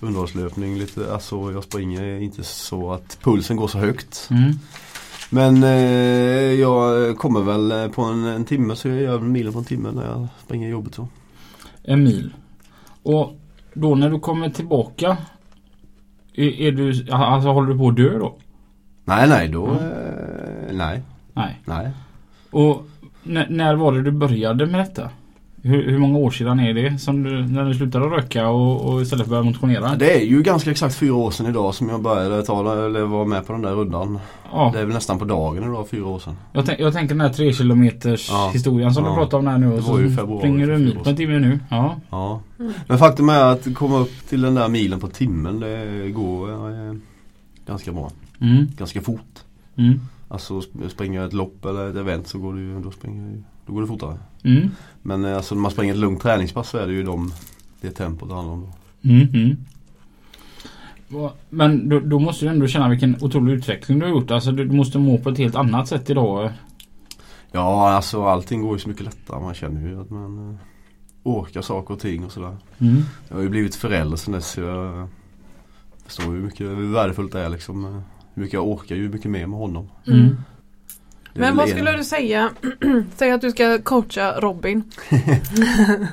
[0.00, 0.78] underhållslöpning.
[0.78, 4.28] Lite, alltså jag springer inte så att pulsen går så högt.
[4.30, 4.52] Mm.
[5.34, 9.58] Men eh, jag kommer väl eh, på en, en timme så jag gör milen på
[9.58, 10.94] en timme när jag springer jobbet.
[10.94, 11.08] Så.
[11.82, 12.34] En mil.
[13.02, 13.36] Och
[13.74, 15.16] då när du kommer tillbaka.
[16.34, 18.36] Är, är du, alltså håller du på att dö då?
[19.04, 19.66] Nej, nej, då...
[19.66, 19.78] Mm.
[19.78, 21.60] Eh, nej, Nej.
[21.64, 21.90] nej.
[22.50, 22.86] Och
[23.22, 25.10] när, när var det du började med detta?
[25.64, 29.02] Hur, hur många år sedan är det som du, när du slutade röka och, och
[29.02, 29.94] istället började motionera?
[29.96, 33.24] Det är ju ganska exakt fyra år sedan idag som jag började ta, eller vara
[33.24, 34.18] med på den där rundan.
[34.52, 36.36] Ja, Det är väl nästan på dagen idag, fyra år sedan.
[36.52, 38.50] jag, tänk, jag tänker den här tre kilometers Ja.
[38.54, 39.16] historien som du Ja.
[39.16, 39.72] pratar om här nu.
[39.72, 39.92] Och så
[40.38, 41.58] springer du en mil på en timme nu.
[41.70, 41.96] Ja.
[42.10, 42.40] Ja.
[42.86, 46.94] Men faktum är att komma upp till den där milen på timmen det går eh,
[47.66, 48.10] ganska bra.
[48.40, 48.66] Mm.
[48.78, 49.38] Ganska fort.
[49.76, 50.00] Mm.
[50.28, 53.30] Alltså sp- springer jag ett lopp eller ett event så går det ju, då springer
[53.30, 54.16] jag, då går det fortare.
[54.44, 54.70] Mm.
[55.02, 57.32] Men eh, alltså när man springer ett lugnt träningspass så är det ju de,
[57.80, 58.60] det tempot det handlar om.
[58.60, 59.08] då.
[59.10, 59.28] Mm.
[59.34, 59.56] Mm.
[61.50, 64.30] Men då, då måste du ändå känna vilken otrolig utveckling du har gjort.
[64.30, 66.50] Alltså du, du måste må på ett helt annat sätt idag.
[67.52, 69.40] Ja alltså allting går ju så mycket lättare.
[69.40, 70.56] Man känner ju att man eh,
[71.22, 72.56] orkar saker och ting och sådär.
[72.78, 73.02] Mm.
[73.28, 74.50] Jag har ju blivit förälder sen dess.
[74.50, 75.08] så Jag
[76.06, 77.84] förstår hur mycket hur värdefullt det är liksom.
[77.84, 78.00] eh,
[78.34, 79.88] Hur mycket jag orkar ju mycket mer med honom.
[80.06, 80.36] Mm.
[81.34, 82.50] Men vad skulle du säga?
[83.16, 84.82] Säg att du ska coacha Robin.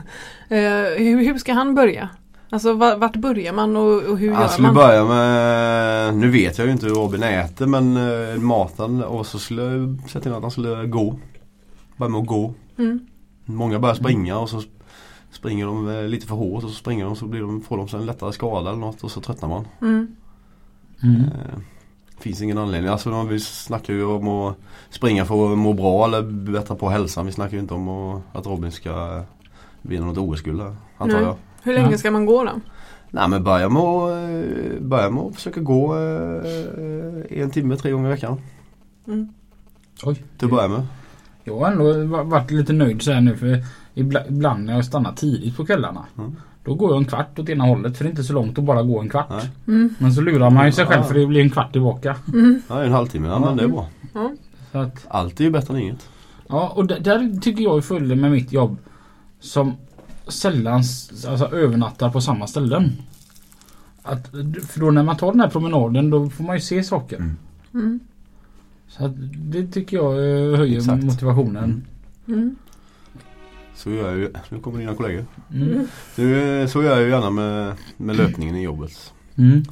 [0.51, 0.57] Eh,
[0.97, 2.09] hur, hur ska han börja?
[2.49, 4.75] Alltså va- vart börjar man och, och hur Jag gör skulle man?
[4.75, 9.39] börja med, nu vet jag ju inte hur Robin äter men eh, maten och så
[9.39, 11.19] skulle jag sätta in att han skulle gå.
[11.97, 12.53] Börja med att gå.
[12.77, 12.99] Mm.
[13.45, 14.61] Många börjar springa och så
[15.31, 17.87] springer de eh, lite för hårt och så springer de så blir de, får de
[17.87, 19.67] sig en lättare skada eller något och så tröttnar man.
[19.81, 20.07] Mm.
[21.03, 21.23] Mm.
[22.19, 22.91] Finns ingen anledning.
[22.91, 24.55] Alltså vi snackar ju om att
[24.89, 27.25] springa för att må bra eller bättra på hälsan.
[27.25, 27.89] Vi snackar ju inte om
[28.33, 29.23] att, Robin ska
[29.81, 30.61] vinna något OS-guld
[30.97, 31.23] antar Nej.
[31.23, 31.35] jag.
[31.63, 32.51] Hur länge ska man gå då?
[33.11, 37.91] Nej men börja med att, eh, börja med att försöka gå eh, en timme tre
[37.91, 38.41] gånger i veckan.
[39.07, 39.29] Mm.
[40.03, 40.23] Oj.
[40.37, 40.87] Till att börja med.
[41.43, 44.85] Jag har ändå va- varit lite nöjd så här nu för ibla- ibland när jag
[44.85, 46.05] stannar tidigt på kvällarna.
[46.17, 46.35] Mm.
[46.63, 48.63] Då går jag en kvart åt ena hållet för det är inte så långt att
[48.63, 49.43] bara gå en kvart.
[49.67, 49.95] Mm.
[49.99, 52.15] Men så lurar man ju sig själv för det blir en kvart tillbaka.
[52.33, 52.61] Mm.
[52.67, 53.27] Ja, en halvtimme.
[53.27, 53.87] Ja, men det är bra.
[54.71, 56.09] Så att, Allt är ju bättre än inget.
[56.47, 58.77] ja, och där, där tycker jag är fördelen med mitt jobb
[59.39, 59.73] som
[60.27, 60.73] sällan
[61.27, 62.91] alltså, övernattar på samma ställen.
[64.03, 64.27] Att,
[64.67, 67.15] för då när man tar den här promenaden då får man ju se saker.
[67.17, 67.37] Mm.
[67.73, 67.99] Mm.
[68.87, 71.03] Så att, det tycker jag eh, höjer Exakt.
[71.03, 71.85] motivationen.
[72.27, 72.55] Mm.
[73.79, 75.25] Så gör jag ju, nu kommer dina kollegor.
[75.53, 75.87] Mm.
[76.15, 79.13] Nu, så gör jag ju gärna med, med löpningen i jobbet.
[79.37, 79.63] Mm.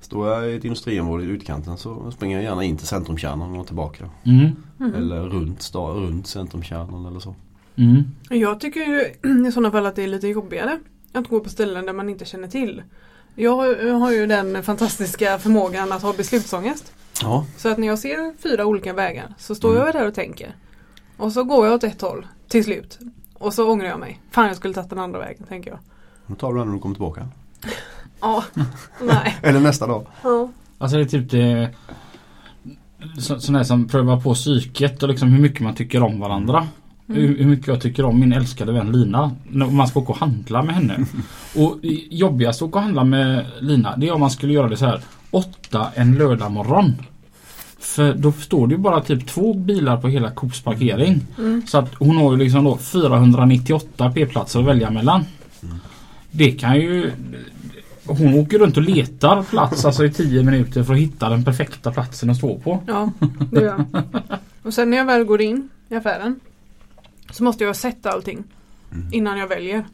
[0.00, 3.66] Står jag i ett industriområde i utkanten så springer jag gärna in till centrumkärnan och
[3.66, 4.10] tillbaka.
[4.24, 4.50] Mm.
[4.80, 4.94] Mm.
[4.94, 7.34] Eller runt, stad, runt centrumkärnan eller så.
[7.76, 8.02] Mm.
[8.30, 9.00] Jag tycker ju
[9.48, 10.78] i sådana fall att det är lite jobbigare
[11.12, 12.82] att gå på ställen där man inte känner till.
[13.34, 16.92] Jag har- jag har ju den fantastiska förmågan att ha beslutsångest.
[17.22, 19.82] Ja, Så att när jag ser fyra olika vägar så står Mm.
[19.84, 20.54] jag där och tänker.
[21.16, 22.98] Och så går jag åt ett håll till slut.
[23.38, 24.20] Och så ångrar jag mig.
[24.30, 25.78] Fan jag skulle tagit den andra vägen tänker jag.
[26.26, 27.28] nu tar du den när du kommer tillbaka.
[28.20, 28.44] Ja,
[29.02, 29.36] nej.
[29.42, 30.06] Eller nästa dag.
[30.22, 30.48] Ja.
[30.78, 31.70] Alltså det är typ det
[33.18, 36.66] så, sån här som prövar på psyket och liksom hur mycket man tycker om varandra.
[37.08, 37.20] Mm.
[37.20, 39.30] Hur, hur mycket jag tycker om min älskade vän Lina.
[39.44, 41.06] När man ska åka och handla med henne.
[41.56, 41.78] och
[42.10, 44.86] jobbigast att åka och handla med Lina det är om man skulle göra det så
[44.86, 46.94] här åtta en lördag morgon.
[47.86, 51.20] För då står det ju bara typ två bilar på hela Coops parkering.
[51.38, 51.62] Mm.
[51.66, 55.24] Så att hon har ju liksom då 498 p-platser att välja mellan.
[56.30, 57.10] Det kan ju
[58.08, 61.92] Hon åker runt och letar plats alltså i 10 minuter för att hitta den perfekta
[61.92, 62.82] platsen att stå på.
[62.86, 63.10] Ja,
[63.52, 64.02] det gör jag.
[64.62, 66.40] Och sen när jag väl går in i affären
[67.30, 68.44] så måste jag ha sett allting
[68.92, 69.08] Mm.
[69.12, 69.84] innan jag väljer.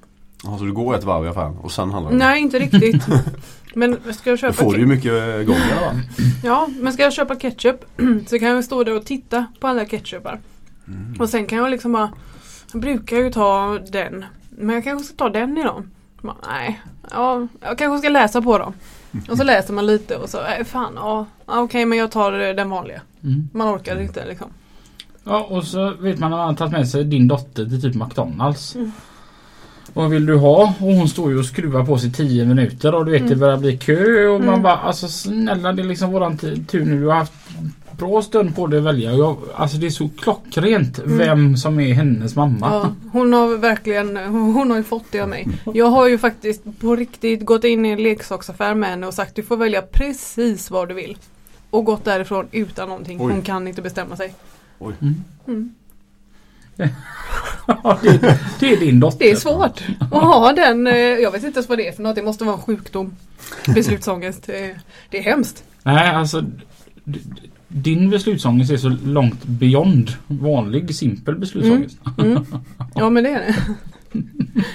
[0.44, 2.18] Alltså du går ett varv i affären och sen handlar det.
[2.18, 3.06] Nej, inte riktigt.
[3.74, 6.00] Men ska jag Då köpa får du ju mycket eh, gånger va?
[6.44, 7.84] Ja, men ska jag köpa ketchup
[8.26, 10.40] så kan jag stå där och titta på alla ketchupar.
[10.86, 11.20] Mm.
[11.20, 12.12] Och sen kan jag liksom bara
[12.72, 15.88] Jag brukar ju ta den Men jag kanske ska ta den idag.
[16.20, 16.80] Bara, nej,
[17.10, 18.74] ja, jag kanske ska läsa på dem.
[19.28, 22.54] Och så läser man lite och så, nej fan, ja, okej men jag tar eh,
[22.54, 23.00] den vanliga.
[23.24, 23.48] Mm.
[23.52, 24.48] Man orkar inte liksom.
[25.24, 27.94] Ja och så vet man att man har tagit med sig din dotter till typ
[27.94, 28.74] McDonalds.
[28.74, 28.92] Mm.
[29.94, 30.74] Vad vill du ha?
[30.80, 33.30] Och hon står ju och skruvar på sig 10 minuter och du vet Mm.
[33.30, 34.62] det börjar bli kö och man Mm.
[34.62, 37.00] bara alltså snälla det är liksom våran tur nu.
[37.00, 37.32] Du har haft
[37.98, 39.12] bra stund på dig att välja.
[39.12, 41.18] Jag, alltså det är så klockrent Mm.
[41.18, 42.66] vem som är hennes mamma.
[42.70, 45.48] Ja, hon har verkligen, hon har ju fått det av mig.
[45.74, 49.34] Jag har ju faktiskt på riktigt gått in i en leksaksaffär med henne och sagt
[49.36, 51.16] du får välja precis vad du vill.
[51.70, 53.18] Och gått därifrån utan någonting.
[53.20, 53.32] Oj.
[53.32, 54.34] Hon kan inte bestämma sig.
[54.80, 55.14] Mm.
[55.48, 55.74] Mm.
[58.02, 59.18] Det, det är din dotter.
[59.18, 62.02] Det är svårt att ha den, eh, jag vet inte ens vad det är för
[62.02, 62.14] något.
[62.16, 63.12] Det måste vara en sjukdom.
[63.74, 64.46] Beslutsångest.
[65.10, 65.64] Det, är hemskt.
[65.82, 66.44] Nej alltså
[67.68, 71.98] din beslutsångest är så långt beyond vanlig simpel beslutsångest.
[72.18, 72.44] Mm.
[72.94, 73.54] Ja men det är det.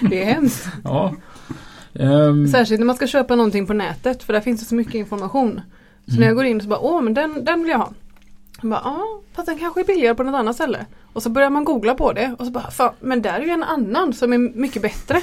[0.10, 0.68] Det är hemskt.
[0.84, 1.16] Ja.
[1.94, 4.96] Ehm, Särskilt när man ska köpa någonting på nätet för där finns det så mycket
[4.96, 5.62] information.
[6.06, 6.20] Så Mm.
[6.20, 7.92] när jag går in så bara, åh men den, den vill jag ha.
[8.62, 10.86] Bara, ja fast den kanske är billigare på något annat ställe.
[11.14, 13.50] Och så börjar man googla på det och så bara, fan, men där är ju
[13.50, 15.22] en annan som är mycket bättre.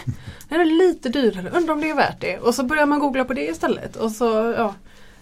[0.48, 2.38] Den är lite dyrare, undrar om det är värt det.
[2.38, 3.96] Och så börjar man googla på det istället.
[3.96, 4.74] Och så, ja.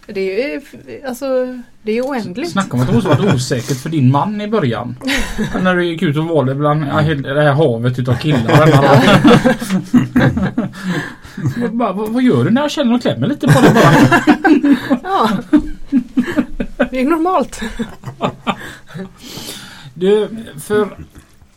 [0.07, 0.63] Det är,
[1.09, 1.27] alltså,
[1.83, 2.51] det är oändligt.
[2.51, 4.97] Snacka om att det måste varit osäkert för din man i början.
[5.63, 8.67] När du gick ut och valde bland det här havet utav killar.
[11.73, 13.93] bara, vad, vad gör du när jag känner och klämmer lite på dig bara?
[15.03, 15.31] Ja.
[16.93, 17.61] Det är normalt.
[19.95, 20.29] Du,
[20.61, 20.89] för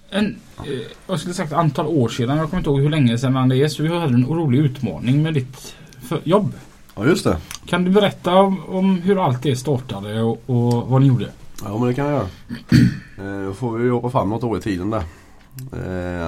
[0.09, 0.71] en, eh,
[1.07, 3.67] jag skulle sagt antal år sedan, jag kommer inte ihåg hur länge sedan det är,
[3.67, 5.75] så vi hade en rolig utmaning med ditt
[6.23, 6.53] jobb.
[6.95, 7.37] Ja just det.
[7.65, 11.29] Kan du berätta om, om hur allt det startade och, och vad ni gjorde?
[11.63, 12.27] Ja men det kan jag göra.
[13.41, 15.03] Eh, Då får vi jobba fram något år i tiden där.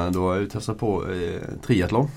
[0.05, 1.05] Eh, Då har jag testat på
[1.65, 2.07] triathlon.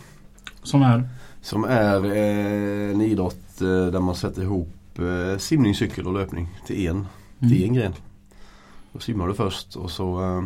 [0.62, 1.08] Som är?
[1.42, 3.58] Som är en idrott
[3.92, 4.68] där man sätter ihop
[5.02, 7.06] eh, simning, cykel och löpning till en,
[7.38, 7.94] till en gren.
[8.92, 10.42] Då simmar du först och så eh,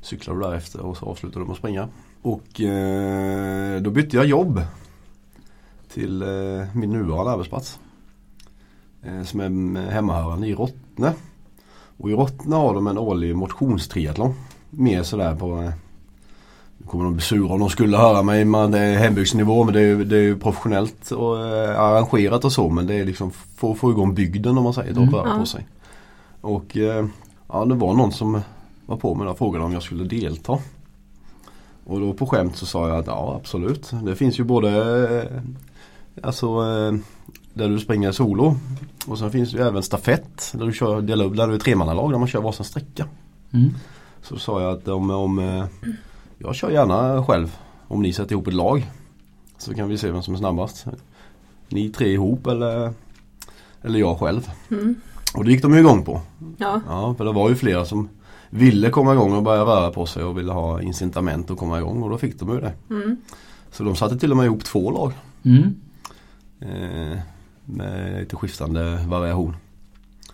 [0.00, 1.88] cyklar du därefter och så avslutar du med att springa.
[2.22, 4.62] Och eh, då bytte jag jobb
[5.92, 6.28] till eh,
[6.74, 7.78] min nuvarande arbetsplats.
[9.02, 11.12] Eh, som är hemmahörande i Rottne.
[11.96, 14.34] Och i Rottne har de en årlig motionstriathlon.
[14.70, 15.72] Mer sådär på eh,
[16.90, 18.44] kommer de bli sura om de skulle höra mig.
[18.44, 22.68] Man, det är hembygdsnivå men det är, det är professionellt och eh, arrangerat och så
[22.68, 25.10] men det är liksom få, få igång bygden om man säger Mm.
[25.10, 25.66] röra på sig.
[26.40, 27.06] Och eh,
[27.48, 28.40] ja det var någon som
[28.86, 30.58] var på mig och frågade om jag skulle delta.
[31.84, 33.90] Och då på skämt så sa jag att ja absolut.
[34.02, 34.70] Det finns ju både
[35.20, 35.42] eh,
[36.22, 36.94] alltså eh,
[37.54, 38.56] där du springer solo
[39.06, 41.58] och sen finns det ju även stafett där du kör delar upp, där du är
[41.58, 43.06] tremannalag där man kör varsin sträcka.
[43.52, 43.74] Mm.
[44.22, 45.64] Så sa jag att om, om eh,
[46.42, 47.56] jag kör gärna själv
[47.88, 48.90] om ni sätter ihop ett lag.
[49.58, 50.86] Så kan vi se vem som är snabbast.
[51.68, 52.92] Ni tre ihop eller,
[53.82, 54.50] eller jag själv.
[54.70, 54.94] Mm.
[55.34, 56.20] Och det gick de ju igång på.
[56.56, 56.80] Ja.
[56.88, 58.08] Ja, för det var ju flera som
[58.50, 62.02] ville komma igång och börja röra på sig och ville ha incitament att komma igång
[62.02, 62.72] och då fick de ju det.
[62.90, 63.16] Mm.
[63.70, 65.12] Så de satte till och med ihop två lag.
[65.42, 65.74] Mm.
[66.60, 67.18] Eh,
[67.64, 69.56] med lite skiftande variation.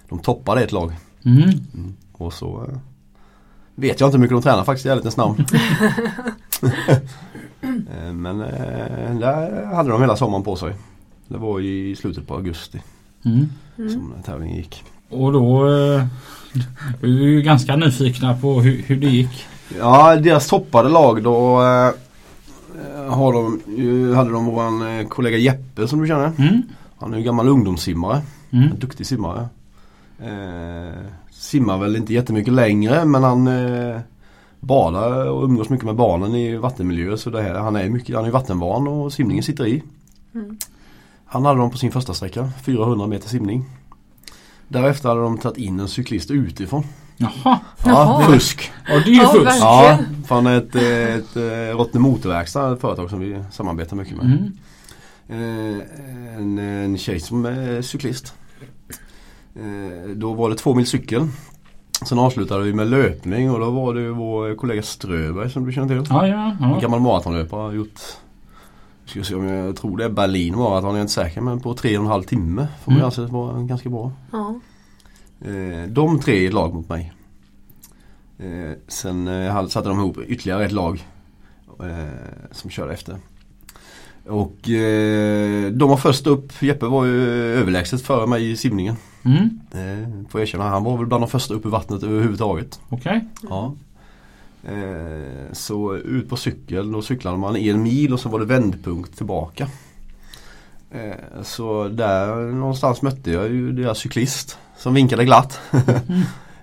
[0.08, 0.92] De toppade ett lag.
[1.24, 1.50] Mm.
[2.12, 2.78] Och så eh,
[3.76, 5.44] vet jag inte hur mycket de tränar faktiskt i ärlighetens namn.
[7.62, 10.74] Eh, Men eh, där hade de hela sommaren på sig.
[11.28, 12.82] Det var i slutet på augusti
[13.24, 13.48] Mm.
[13.78, 13.90] Mm.
[13.90, 14.84] som tävlingen gick.
[15.10, 16.04] Och då eh,
[17.00, 19.46] vi är ju ganska nyfikna på hur, hur det gick.
[19.78, 21.92] Ja, deras toppade lag då eh,
[23.14, 26.32] har de, hade de eh, kollega Jeppe som du känner.
[26.38, 26.62] Mm.
[26.98, 28.22] Han är ju gammal ungdomssimmare.
[28.50, 28.70] Mm.
[28.72, 29.48] En duktig simmare.
[30.22, 31.06] Eh,
[31.38, 34.00] simmar väl inte jättemycket längre men han eh,
[34.60, 37.16] badar och umgås mycket med barnen i vattenmiljö.
[37.16, 39.82] Så det här, han är mycket, han är vattenvan och simningen sitter i.
[40.34, 40.58] Mm.
[41.26, 43.64] Han hade dem på sin första sträcka, 400 meter simning.
[44.68, 46.82] Därefter hade de tagit in en cyklist utifrån.
[47.16, 48.22] Jaha, Ja, Jaha.
[48.32, 48.70] fusk.
[48.88, 49.56] ja, det är ju Ja, fusk.
[49.60, 50.82] Ja, fan ett, eh,
[51.14, 54.26] ett, ett Rottne Motorverkstad, ett företag som vi samarbetar mycket med.
[54.26, 54.52] Mm.
[55.28, 58.34] Eh, en, en tjej som är cyklist.
[59.56, 61.28] Eh, då var det två mil cykel.
[62.08, 65.88] Sen avslutade vi med löpning och då var det vår kollega Ströberg som du känner
[65.88, 66.06] till.
[66.10, 66.78] Ja, ja, En ja.
[66.80, 68.00] gammal maratonlöpare har gjort
[69.04, 71.74] Ska se om jag tror det är Berlin maraton, jag är inte säker men på
[71.74, 73.04] tre och en halv timme får man Mm.
[73.06, 74.12] anse vara ganska bra.
[74.32, 74.54] Ja.
[75.40, 77.12] Eh, de tre i ett lag mot mig.
[78.38, 79.28] Eh, sen
[79.68, 81.06] satte de ihop ytterligare ett lag
[82.50, 83.16] som körde efter.
[84.28, 88.96] Och eh, de var först upp, Jeppe var ju överlägset före mig i simningen.
[89.24, 89.60] Mm.
[89.72, 92.80] Eh, får jag erkänna, han var väl bland de första upp i vattnet överhuvudtaget.
[92.88, 93.24] Okej.
[93.48, 93.74] Ja.
[94.64, 99.16] Eh, så ut på cykel, då cyklade man en mil och så var det vändpunkt
[99.16, 99.68] tillbaka.
[100.90, 105.60] Eh, Så där någonstans mötte jag ju deras cyklist som vinkade glatt.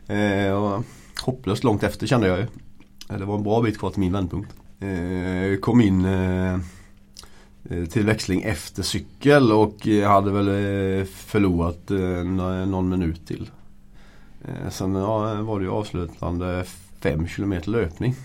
[0.07, 0.83] Eh, och
[1.21, 2.43] hopplöst långt efter kände jag ju.
[3.09, 4.49] Eh, Det var en bra bit kvar till min vändpunkt.
[4.79, 6.05] Eh, Kom in
[7.91, 13.49] till växling efter cykel och eh, hade väl eh, förlorat eh, nå- någon minut till.
[14.45, 16.63] Eh, Sen ja, var det ju avslutande
[16.99, 18.15] 5 km löpning.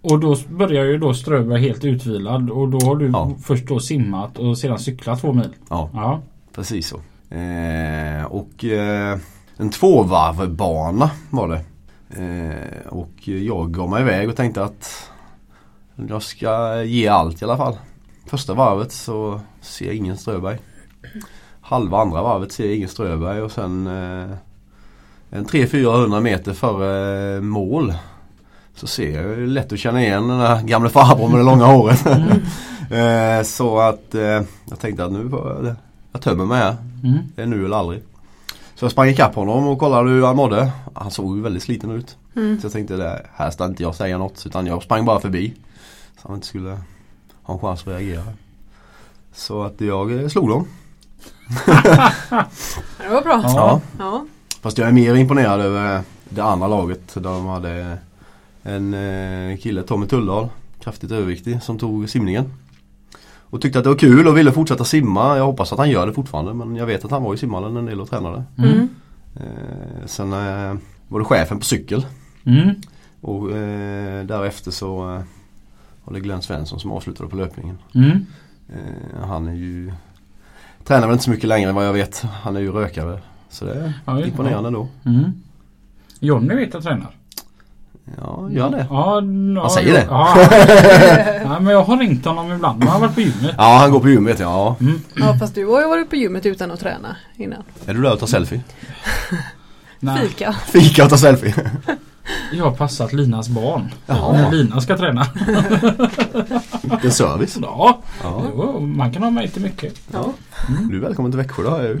[0.00, 3.32] Och då börjar ju då Ströberg helt utvilad och då har du Ja.
[3.44, 5.50] först då simmat och sedan cyklat två mil.
[5.70, 5.90] Ja.
[5.94, 6.20] Ja.
[6.54, 6.96] Precis så.
[7.34, 9.18] Eh, och eh,
[9.56, 11.60] en tvåvarvbana var det.
[12.22, 15.10] Eh, och jag gav mig iväg och tänkte att
[16.08, 17.76] jag ska ge allt i alla fall.
[18.26, 20.58] Första varvet så ser jag ingen Ströberg.
[21.60, 24.36] Halva andra varvet ser jag ingen Ströberg och sen eh,
[25.30, 27.94] en 300-400 meter före mål
[28.74, 31.64] så ser jag ju lätt att känna igen den där gamle farbrorn med det långa
[31.64, 32.06] håret.
[32.90, 35.74] eh, så att eh, jag tänkte att nu jag,
[36.12, 36.76] jag tömmer mig här.
[37.04, 37.18] Mm.
[37.36, 38.02] Det är nu eller aldrig.
[38.74, 40.70] Så jag sprang ikapp honom och kollade hur han mådde.
[40.94, 42.16] Han såg ju väldigt sliten ut.
[42.36, 42.60] Mm.
[42.60, 45.54] Så jag tänkte det här ska inte jag säga något utan jag sprang bara förbi.
[46.22, 46.78] Så han inte skulle
[47.46, 48.22] ha en chans att reagera.
[49.32, 50.66] Så att jag eh, slog dem.
[52.98, 53.42] Det var bra.
[53.44, 53.80] Ja.
[53.98, 54.26] Ja.
[54.60, 57.14] Fast jag är mer imponerad över det andra laget.
[57.14, 57.98] Där de hade
[58.62, 60.48] en eh, kille, Tommy Tulldal,
[60.80, 62.52] kraftigt överviktig, som tog simningen.
[63.50, 65.36] Och tyckte att det var kul och ville fortsätta simma.
[65.36, 67.76] Jag hoppas att han gör det fortfarande men jag vet att han var i simhallen
[67.76, 68.44] en del och tränade.
[68.58, 68.88] Mm.
[69.36, 70.30] Eh, sen
[71.08, 72.06] var det chefen på cykel.
[72.44, 72.74] Mm.
[73.20, 75.22] Och eh, därefter så
[76.06, 77.78] var det Glenn Svensson som avslutade på löpningen.
[77.94, 78.26] Mm.
[78.68, 79.92] Eh, han är ju
[80.84, 82.24] Tränar väl inte så mycket längre vad jag vet.
[82.42, 83.20] Han är ju rökare.
[83.50, 84.26] Så det är Ja, ja.
[84.26, 84.88] imponerande då.
[85.04, 85.32] Mm.
[86.20, 87.10] Johnny vet jag tränar.
[88.18, 88.86] Ja, gör det.
[88.90, 89.22] Ja,
[89.54, 90.06] ja, Han säger det.
[90.10, 90.36] Ja,
[91.44, 92.84] ja, men jag har ringt honom ibland.
[92.84, 93.54] Han har varit på gymmet.
[93.58, 94.50] Ja, han går på gym vet jag.
[94.50, 94.76] Ja.
[94.80, 95.00] Mm.
[95.16, 97.62] ja fast du har ju varit på gymmet utan att träna innan.
[97.86, 98.62] Är du där och tar selfie?
[100.00, 100.52] Nej, Fika.
[100.52, 101.54] Fika och ta selfie.
[102.52, 103.88] jag har passat Linas barn.
[104.06, 104.32] Jaha.
[104.32, 105.26] När Lina ska träna.
[106.82, 107.58] Vilken service.
[107.62, 108.42] Ja, Ja.
[108.54, 110.00] jo, man kan ha mig till mycket.
[110.12, 110.32] Ja.
[110.90, 111.70] Du är välkommen till Växjö då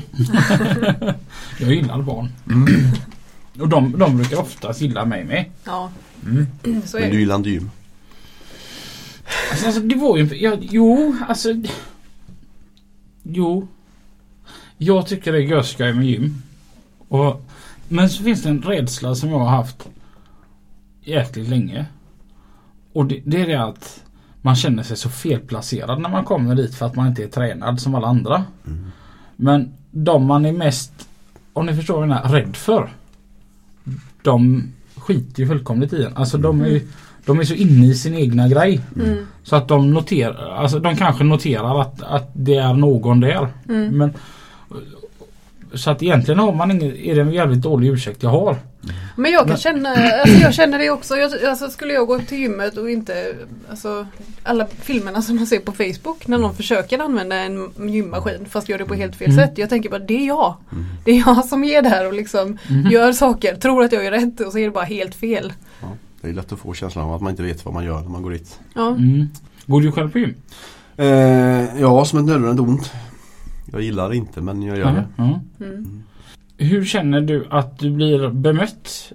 [1.60, 2.28] jag gillar barn.
[2.50, 2.66] Mm.
[3.60, 5.44] Och de, de brukar oftast gilla mig med.
[5.64, 5.90] ja.
[6.26, 6.46] Mm.
[6.62, 7.70] Men du gillar inte gym.
[9.50, 10.24] Alltså, alltså det var ju...
[10.36, 11.48] Ja, jo, alltså...
[13.22, 13.68] Jo.
[14.78, 16.42] Jag tycker det är görskoj med gym.
[17.08, 17.44] Och,
[17.88, 19.88] men så finns det en rädsla som jag har haft
[21.06, 21.86] jäkligt länge.
[22.92, 24.04] Och det, det är det att
[24.42, 27.80] man känner sig så felplacerad när man kommer dit för att man inte är tränad
[27.80, 28.44] som alla andra.
[28.66, 28.90] Mm.
[29.36, 31.08] Men de man är mest,
[31.52, 32.88] om ni förstår vad jag menar, rädd för.
[34.22, 34.62] De
[34.96, 36.16] skiter ju fullkomligt i en.
[36.16, 36.88] Alltså de är ju
[37.26, 38.80] de är så inne i sin egna grej.
[38.96, 39.26] Mm.
[39.42, 43.48] Så att de noterar, alltså de kanske noterar att, att det är någon där.
[43.68, 43.98] Mm.
[43.98, 44.12] Men
[45.74, 48.56] Så att egentligen har man ingen, är det en jävligt dålig ursäkt jag har.
[49.16, 51.16] Men jag kan Men- känna, alltså jag känner det också.
[51.16, 53.34] Jag, alltså skulle jag gå till gymmet och inte,
[53.70, 54.06] alltså
[54.42, 58.78] alla filmerna som man ser på Facebook när någon försöker använda en gymmaskin fast gör
[58.78, 59.46] det på helt fel Mm.
[59.46, 59.58] sätt.
[59.58, 60.54] Jag tänker bara det är jag.
[60.72, 60.84] Mm.
[61.04, 62.90] Det är jag som är där och liksom Mhm.
[62.90, 65.52] gör saker, tror att jag gör rätt och så är det bara helt fel.
[65.82, 65.88] Ja,
[66.20, 68.08] det är lätt att få känslan av att man inte vet vad man gör när
[68.08, 68.58] man går dit.
[68.74, 68.88] Ja.
[68.88, 69.28] Mm.
[69.66, 70.34] Går du själv på gym?
[70.96, 71.06] Eh,
[71.80, 72.92] ja, som ett nödvändigt ont.
[73.72, 75.06] Jag gillar det inte men jag gör det.
[75.16, 75.40] Ja.
[75.60, 76.02] Mm.
[76.58, 79.12] Hur känner du att du blir bemött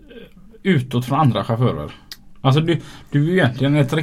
[0.64, 1.92] utåt från andra chaufförer?
[2.42, 2.80] Alltså du,
[3.12, 3.94] du är ju egentligen ett,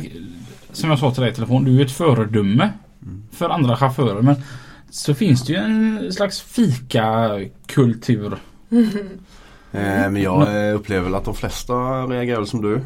[0.73, 2.71] som jag sa till dig i telefon, du är ett föredöme
[3.03, 3.23] Mm.
[3.33, 4.23] för andra chaufförer.
[4.23, 4.37] Men
[4.91, 8.33] så finns det ju en slags fikakultur.
[9.73, 11.75] Eh, men jag eh, upplever väl att de flesta
[12.07, 12.81] reagerar som du.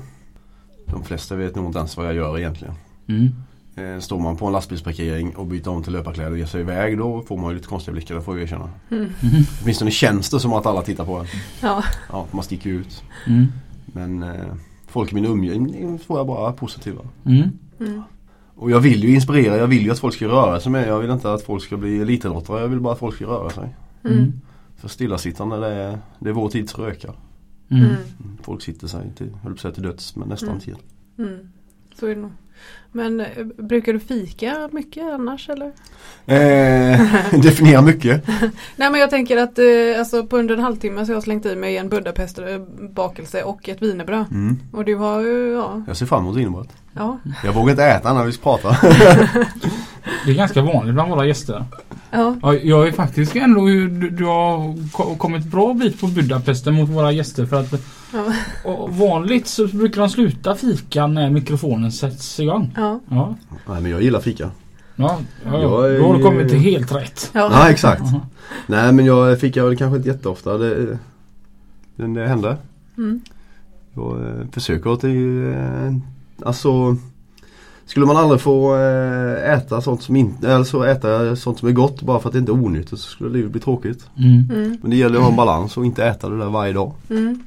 [0.86, 2.74] De flesta vet nog inte ens vad jag gör egentligen.
[3.08, 3.28] Mm.
[3.74, 6.98] Eh, står man på en lastbilsparkering och byter om till löparkläder och ger sig iväg
[6.98, 8.70] då får man ju lite konstiga blickar, det får jag erkänna.
[8.90, 9.08] Mm.
[9.62, 11.26] Åtminstone känns det som att alla tittar på en.
[11.62, 11.84] Ja.
[12.10, 13.02] Ja, man sticker ju ut.
[13.26, 13.46] Mm.
[13.86, 14.54] Men eh,
[14.86, 17.02] folk i min umgivning får jag bara positiva.
[17.24, 17.48] Mm.
[17.80, 18.02] Mm.
[18.54, 20.88] Och jag vill ju inspirera, jag vill ju att folk ska röra sig med.
[20.88, 23.50] Jag vill inte att folk ska bli elitidrottare, jag vill bara att folk ska röra
[23.50, 23.76] sig.
[24.04, 24.32] Mm.
[24.76, 27.14] För stillasittande det är, det är vår tids rökar.
[27.68, 27.84] Mm.
[27.84, 27.96] Mm.
[28.42, 30.60] Folk sitter sig till, höll på att säga till döds, men nästan Mm.
[30.60, 30.76] till.
[31.18, 31.38] Mm.
[31.98, 32.30] Så är det nog.
[32.92, 33.26] Men eh,
[33.58, 35.72] brukar du fika mycket annars eller?
[36.26, 37.00] Eh,
[37.42, 38.26] definiera mycket.
[38.76, 39.64] Nej men jag tänker att eh,
[39.98, 42.58] alltså på under en halvtimme så har jag slängt i mig en Budapest eh,
[42.90, 44.24] bakelse och ett wienerbröd.
[44.30, 44.58] Mm.
[44.72, 46.68] Och du har ju, ja, Jag ser fram emot wienerbröd.
[46.92, 48.78] ja, Jag vågar inte äta när vi pratar.
[50.24, 51.64] Det är ganska vanligt bland våra gäster.
[52.10, 52.36] ja.
[52.42, 56.88] Ja, jag är faktiskt ändå, du, du har ko- kommit bra bit på Budapesten mot
[56.90, 57.72] våra gäster för att
[58.64, 58.86] Ja.
[58.90, 62.72] vanligt så brukar de sluta fika när mikrofonen sätts igång.
[62.76, 63.00] ja.
[63.08, 63.34] Ja.
[63.68, 64.50] Nej men jag gillar fika.
[64.96, 67.30] Ja, ja, Jag är då har du kommit till helt rätt.
[67.32, 67.50] Ja.
[67.52, 68.02] Ja exakt.
[68.66, 70.58] Nej men jag fick jag väl kanske inte jätteofta.
[70.58, 70.98] Det,
[71.96, 72.56] det, det hände.
[72.96, 73.20] Mm.
[73.94, 76.96] Jag eh, försöker till eh, Alltså
[77.92, 81.72] Skulle man aldrig få eh, äta sånt som inte, eller så äta sånt som är
[81.72, 84.06] gott bara för att det inte är onyttigt så skulle livet bli tråkigt.
[84.18, 84.50] Mm.
[84.50, 84.78] Mm.
[84.82, 86.92] Men det gäller att ha en balans och inte äta det där varje dag.
[87.10, 87.42] Mm.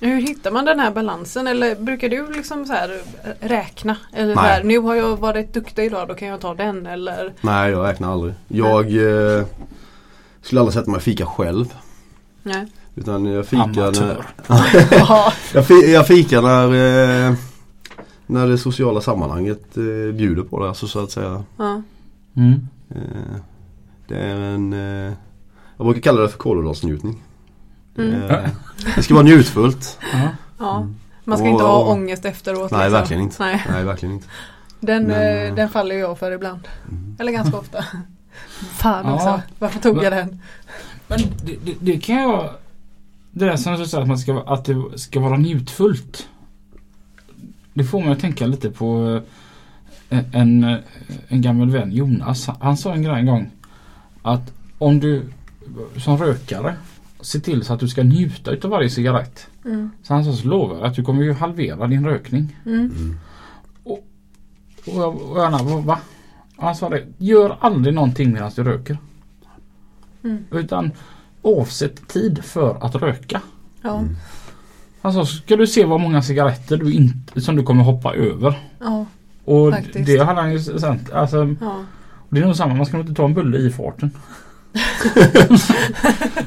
[0.00, 3.00] Hur hittar man den här balansen eller brukar du liksom så här
[3.40, 3.96] räkna?
[4.12, 4.44] Eller Nej.
[4.44, 7.32] här, nu har jag varit duktig idag då kan jag ta den eller?
[7.40, 8.34] Nej jag räknar aldrig.
[8.48, 9.44] Jag eh,
[10.42, 11.74] skulle aldrig sätta mig och fika själv.
[12.42, 12.66] Nej.
[12.94, 14.24] Utan jag fikar Amatör.
[14.48, 15.32] när, Ja.
[15.54, 17.34] jag, fi, jag fikar när, eh,
[18.28, 20.68] när det sociala sammanhanget eh, bjuder på det.
[20.68, 21.44] Alltså så att säga.
[21.56, 21.82] Ja.
[22.36, 22.68] Mm.
[22.90, 23.36] Eh,
[24.08, 25.12] det är en eh,
[25.76, 27.22] Jag brukar kalla det för kolhydratsnjutning.
[27.94, 28.50] Det, Mm.
[28.96, 29.98] det ska vara njutfullt.
[30.12, 30.28] Ja.
[30.58, 30.86] ja.
[31.24, 32.70] Man ska Och- inte ha och- ångest efteråt.
[32.70, 32.92] Nej liksom.
[32.92, 33.36] verkligen inte.
[33.42, 33.64] Nej.
[33.70, 34.26] Nej verkligen inte.
[34.80, 36.68] Den, Men, eh, eh, den faller jag för ibland.
[36.88, 37.16] Mm.
[37.18, 37.84] Eller ganska ofta.
[38.72, 39.14] Fan Ja.
[39.14, 39.40] också.
[39.58, 40.40] Varför tog jag den?
[41.06, 42.50] Men det, det, det kan jag...
[43.30, 46.28] Det där som du säger att, man ska, att det ska vara njutfullt.
[47.78, 49.20] Det får mig att tänka lite på
[50.08, 50.78] eh, en, eh,
[51.28, 52.48] en gammal vän Jonas.
[52.60, 53.50] Han- sa en grej en gång.
[54.22, 55.22] Att om du
[55.96, 56.74] som rökare
[57.20, 59.46] ser till så att du ska njuta utav varje cigarett.
[59.64, 59.90] Mm.
[60.02, 62.56] Så han sa så lovar jag att du kommer ju halvera din rökning.
[62.66, 62.80] Mm.
[62.80, 63.18] Mm.
[63.84, 64.04] Och
[64.84, 65.80] jag, och jag va?
[65.80, 65.98] va?
[66.56, 67.06] Han sa det.
[67.18, 68.98] Gör aldrig någonting medan du röker.
[70.24, 70.44] Mm.
[70.50, 70.90] Utan
[71.42, 73.42] avsätt tid för att röka.
[73.82, 74.04] Ja.
[75.08, 75.20] Mm.
[75.20, 78.58] Alltså ska du se vad många cigaretter du inte, som du kommer hoppa över.
[78.80, 79.06] Ja.
[79.44, 80.06] Och Faktiskt.
[80.06, 81.12] det hade han ju sagt.
[81.12, 81.76] Alltså, Ja.
[82.28, 84.10] det är nog samma, man ska nog inte ta en bulle i farten.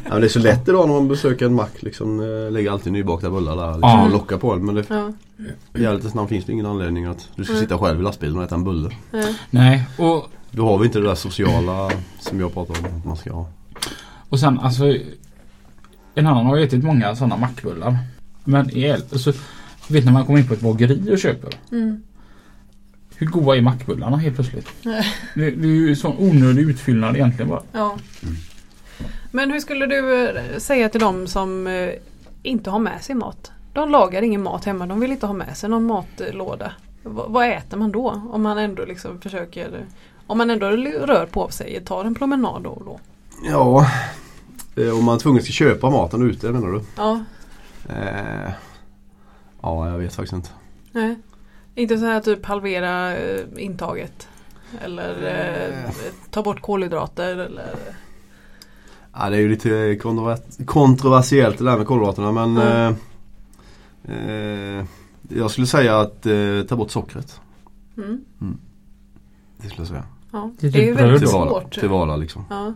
[0.04, 1.72] Ja, men det är så lätt idag när man besöker en mack.
[1.84, 4.04] Liksom, eh, lägger alltid nybakta bullar där liksom, Ja.
[4.06, 4.66] och lockar på en.
[4.66, 5.12] Men det, Ja.
[5.74, 7.62] i ärlighetens namn finns det ingen anledning att du ska Nej.
[7.62, 8.90] sitta själv i lastbilen och äta en bulle.
[9.12, 9.36] Nej.
[9.50, 13.18] Nej, och, Då har vi inte det där sociala som jag pratar om att man
[13.18, 13.46] ska ha.
[14.30, 14.84] och sen alltså
[16.16, 17.98] En annan har ätit många sådana mackbullar.
[18.44, 19.34] Men i el, alltså,
[19.88, 21.54] vet när man kommer in på ett bageri och köper.
[21.72, 22.04] Mm.
[23.16, 24.68] Hur goda är mackbullarna helt plötsligt?
[24.82, 25.06] Nej.
[25.36, 27.62] Det, det är ju sån onödig utfyllnad egentligen bara.
[27.72, 27.98] Ja.
[29.32, 31.90] Men hur skulle du eh, säga till dem som eh,
[32.44, 33.52] inte har med sig mat?
[33.74, 36.72] De lagar ingen mat hemma, de vill inte ha med sig någon matlåda.
[37.04, 38.22] V- vad äter man då?
[38.32, 39.86] Om man ändå liksom försöker
[40.28, 43.00] Om man ändå rör på sig, tar en promenad då och då.
[43.50, 43.88] Ja,
[44.76, 46.82] eh, om man är tvungen ska köpa maten ute menar du?
[46.98, 47.24] Ja,
[47.90, 48.52] Eh,
[49.62, 50.50] ja, jag vet faktiskt inte.
[50.92, 51.16] nej.
[51.76, 54.28] Inte så här typ halvera eh, intaget.
[54.82, 55.28] Eller
[55.86, 55.92] eh,
[56.30, 57.76] ta bort kolhydrater eller
[59.14, 59.70] Ja, det är ju lite
[60.02, 62.96] kontrover- kontroversiellt det där med kolhydraterna men Mm.
[64.04, 64.86] eh, eh,
[65.30, 67.42] Jag skulle säga att eh, ta bort sockret.
[67.98, 68.26] mm.
[69.58, 70.04] Det skulle jag säga.
[70.32, 70.52] Ja.
[70.60, 71.40] Det är Det är typ väldigt Till bröd.
[71.40, 71.74] vardag, svårt.
[71.80, 72.46] till vardag liksom.
[72.50, 72.74] Ja.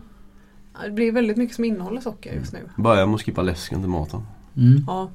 [0.74, 2.60] Ja, Det blir väldigt mycket som innehåller socker just nu.
[2.76, 4.22] Börja med att skippa läsken till maten.
[4.58, 4.84] Mm.
[4.88, 5.10] Ja,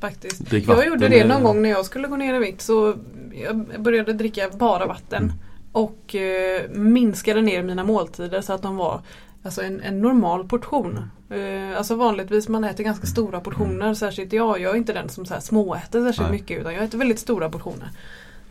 [0.00, 0.40] faktiskt.
[0.40, 2.94] Drick Jag gjorde det någon gång när jag skulle gå ner i vikt så
[3.32, 5.22] jag började dricka bara vatten.
[5.22, 5.36] Mm.
[5.72, 9.00] Och eh, minskade ner mina måltider så att de var
[9.42, 11.10] alltså en, en normal portion.
[11.30, 13.94] Eh, alltså vanligtvis man äter ganska stora portioner.
[13.94, 16.40] Särskilt jag, jag är inte den som så här småäter särskilt Nej.
[16.40, 17.90] mycket utan jag äter väldigt stora portioner.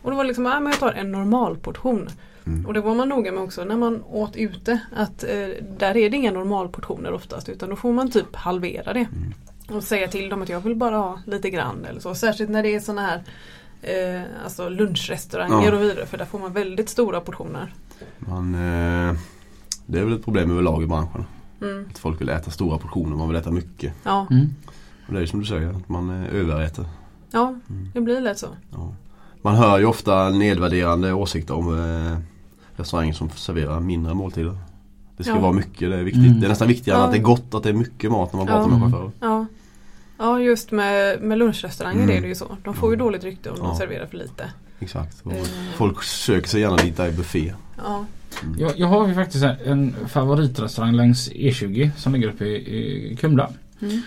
[0.02, 2.08] Och det var liksom, ja men jag tar en normal portion.
[2.46, 2.66] Mm.
[2.66, 4.80] Och det var man noga med också när man åt ute.
[4.96, 9.08] Att eh, där är det inga normalportioner oftast utan då får man typ halvera det.
[9.12, 9.32] Mm.
[9.72, 12.14] Och säga till dem att jag vill bara ha lite grann eller så.
[12.14, 13.22] Särskilt när det är såna här
[13.82, 15.74] eh, alltså lunchrestauranger Ja.
[15.76, 17.74] och vidare för där får man väldigt stora portioner.
[18.18, 19.14] Man, eh,
[19.86, 21.24] det är väl ett problem överlag i branschen.
[21.62, 21.86] Mm.
[21.90, 23.92] Att folk vill äta stora portioner, man vill äta mycket.
[24.02, 24.54] Ja, Mm.
[25.08, 26.84] Och det är som du säger, att man eh, överäter.
[27.30, 27.90] ja, Mm.
[27.94, 28.46] det blir lätt så.
[28.70, 28.94] Ja.
[29.42, 32.18] Man hör ju ofta nedvärderande åsikter om eh,
[32.76, 34.58] restauranger som serverar mindre måltider.
[35.16, 35.40] Det ska Ja.
[35.40, 36.26] vara mycket, det är viktigt.
[36.26, 36.40] Mm.
[36.40, 37.02] Det är nästan viktigare Ja.
[37.02, 38.78] än att det är gott att det är mycket mat när man pratar Ja.
[38.78, 39.10] med chaufförer.
[39.20, 39.46] Ja,
[40.18, 42.16] ja just med, med lunchrestauranger Mm.
[42.16, 42.56] är det ju så.
[42.64, 43.76] De får ju dåligt rykte om de Ja.
[43.78, 44.50] serverar för lite.
[44.80, 45.26] Exakt.
[45.26, 45.32] Eh.
[45.76, 47.52] Folk söker sig gärna dit där i buffé.
[47.84, 48.04] Ja,
[48.58, 53.16] Jag, jag har ju faktiskt en- en favoritrestaurang längs E20 som ligger uppe i, i
[53.16, 53.50] Kumla.
[53.82, 54.02] mm.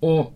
[0.00, 0.34] Och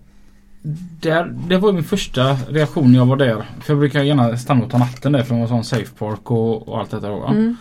[1.00, 3.44] där, det var min första reaktion när jag var där.
[3.60, 6.30] För jag brukar gärna stanna och ta natten där för det var sån safe park
[6.30, 7.08] och, och allt detta.
[7.28, 7.56] Mm.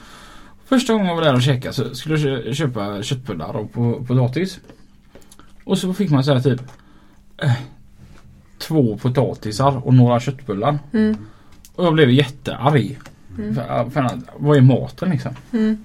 [0.66, 4.07] Första gången jag var där och käkade så skulle jag kö- köpa köttbullar och po-
[4.07, 4.59] potatis.
[5.64, 6.62] Och så fick man säga typ
[8.58, 10.80] två potatisar och några köttbullar.
[10.94, 11.18] Mm.
[11.76, 13.00] Och jag blev jättearg.
[13.38, 13.56] Mm.
[13.56, 15.32] För, för, att- vad är maten liksom?
[15.52, 15.84] Mm.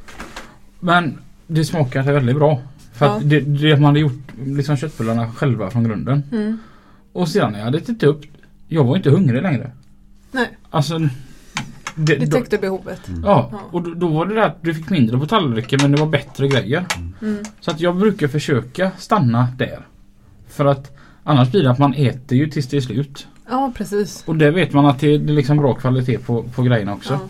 [0.81, 2.61] Men det smakade väldigt bra.
[2.93, 3.17] För Ja.
[3.17, 6.23] att det, det man hade gjort liksom köttbullarna själva från grunden.
[6.33, 6.59] Mm.
[7.13, 8.21] Och sedan när jag hade ätit upp
[8.69, 9.71] Jag var inte hungrig längre.
[10.33, 10.49] Nej.
[10.71, 11.09] Alltså det,
[12.17, 13.01] Det då, täckte behovet.
[13.25, 13.61] ja, Ja.
[13.71, 16.07] och då, då var det där att du fick mindre på tallriken men det var
[16.07, 16.85] bättre grejer.
[17.23, 17.45] Mm.
[17.61, 19.87] Så att jag brukar försöka stanna där.
[20.49, 20.96] För att
[21.27, 23.27] annars blir det att man äter ju tills det är slut.
[23.49, 24.25] Ja precis.
[24.27, 27.13] Och det vet man att det är liksom bra kvalitet på, på grejerna också.
[27.13, 27.21] Ja.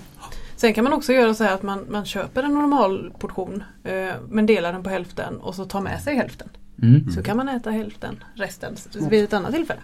[0.57, 4.15] Sen kan man också göra så här att man, man köper en normal portion eh,
[4.29, 6.49] men delar den på hälften och så tar med sig hälften.
[6.83, 7.11] Mm.
[7.11, 8.75] Så kan man äta hälften, resten
[9.11, 9.81] vid ett annat tillfälle.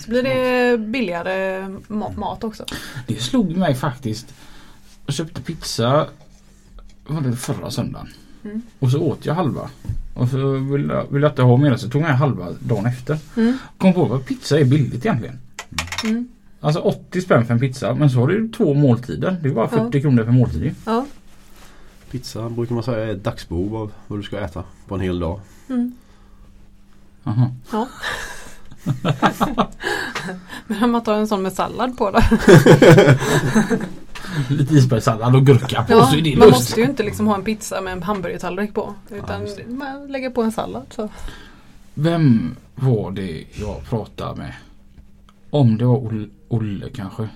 [0.00, 2.64] Så blir det billigare ma- mat också.
[3.06, 4.34] Det slog mig faktiskt.
[5.06, 6.06] Jag köpte pizza
[7.06, 8.08] var det förra söndagen.
[8.44, 8.62] Mm.
[8.78, 9.70] Och så åt jag halva.
[10.14, 13.18] Och så ville jag, ville jag inte ha mer så tog jag halva dagen efter.
[13.36, 13.58] Mm.
[13.78, 15.38] Kom på vad pizza är billigt egentligen.
[16.04, 16.28] Mm.
[16.60, 19.36] Alltså 80 spänn för en pizza men så har du två måltider.
[19.42, 20.00] Det är bara 40 Ja.
[20.02, 20.74] kronor per måltid.
[20.86, 21.06] Ja.
[22.10, 25.18] Pizza brukar man säga är ett dagsbehov av vad du ska äta på en hel
[25.18, 25.40] dag.
[25.68, 25.92] Mm.
[27.24, 27.50] Aha.
[27.72, 27.88] ja.
[30.66, 32.20] Men om man tar en sån med sallad på då?
[34.48, 36.60] Lite isbergssallad och gurka på Ja, så är det man lust.
[36.60, 38.94] måste ju inte liksom ha en pizza med en hamburgertallrik på.
[39.10, 40.82] Utan just man lägger på en sallad.
[40.90, 41.08] Så.
[41.94, 44.52] Vem var det jag pratade med?
[45.50, 47.28] Om det var Olle, Olle kanske.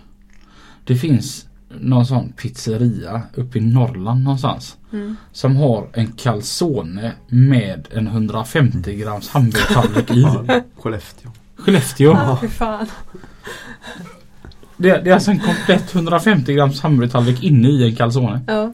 [0.85, 1.47] Det finns
[1.81, 4.77] någon sån pizzeria uppe i Norrland någonstans.
[4.93, 5.17] Mm.
[5.33, 10.21] Som har en calzone med en 150 grams hamburgertallrik i.
[10.21, 11.31] Ja, Skellefteå.
[11.57, 12.13] Skellefteå.
[12.13, 12.87] Ah, fy fan.
[14.77, 18.41] Det, det är alltså en komplett 150 grams hamburgertallrik inne i en calzone.
[18.47, 18.73] Ja.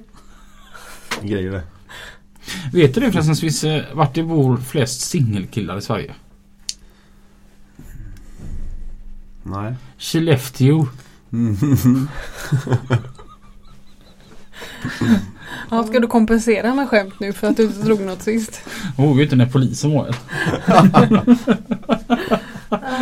[1.22, 1.62] Grejer det.
[2.72, 6.14] Vet du förresten finns eh, vart det bor flest singelkillar i Sverige?
[9.42, 9.74] Nej.
[9.98, 10.86] Skellefteå.
[11.32, 11.56] Mm.
[15.70, 18.62] Ja, ska du kompensera med skämt nu för att du inte drog något sist?
[18.96, 20.14] Jag vågar inte när polisen var
[20.66, 21.24] här.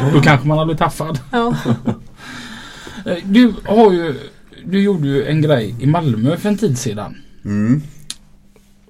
[0.13, 1.21] Då kanske man hade blivit taffad.
[1.31, 1.55] Ja.
[3.09, 4.15] Eh, Du har ju
[4.65, 7.17] Du gjorde ju en grej i Malmö för en tid sedan.
[7.45, 7.83] Mm.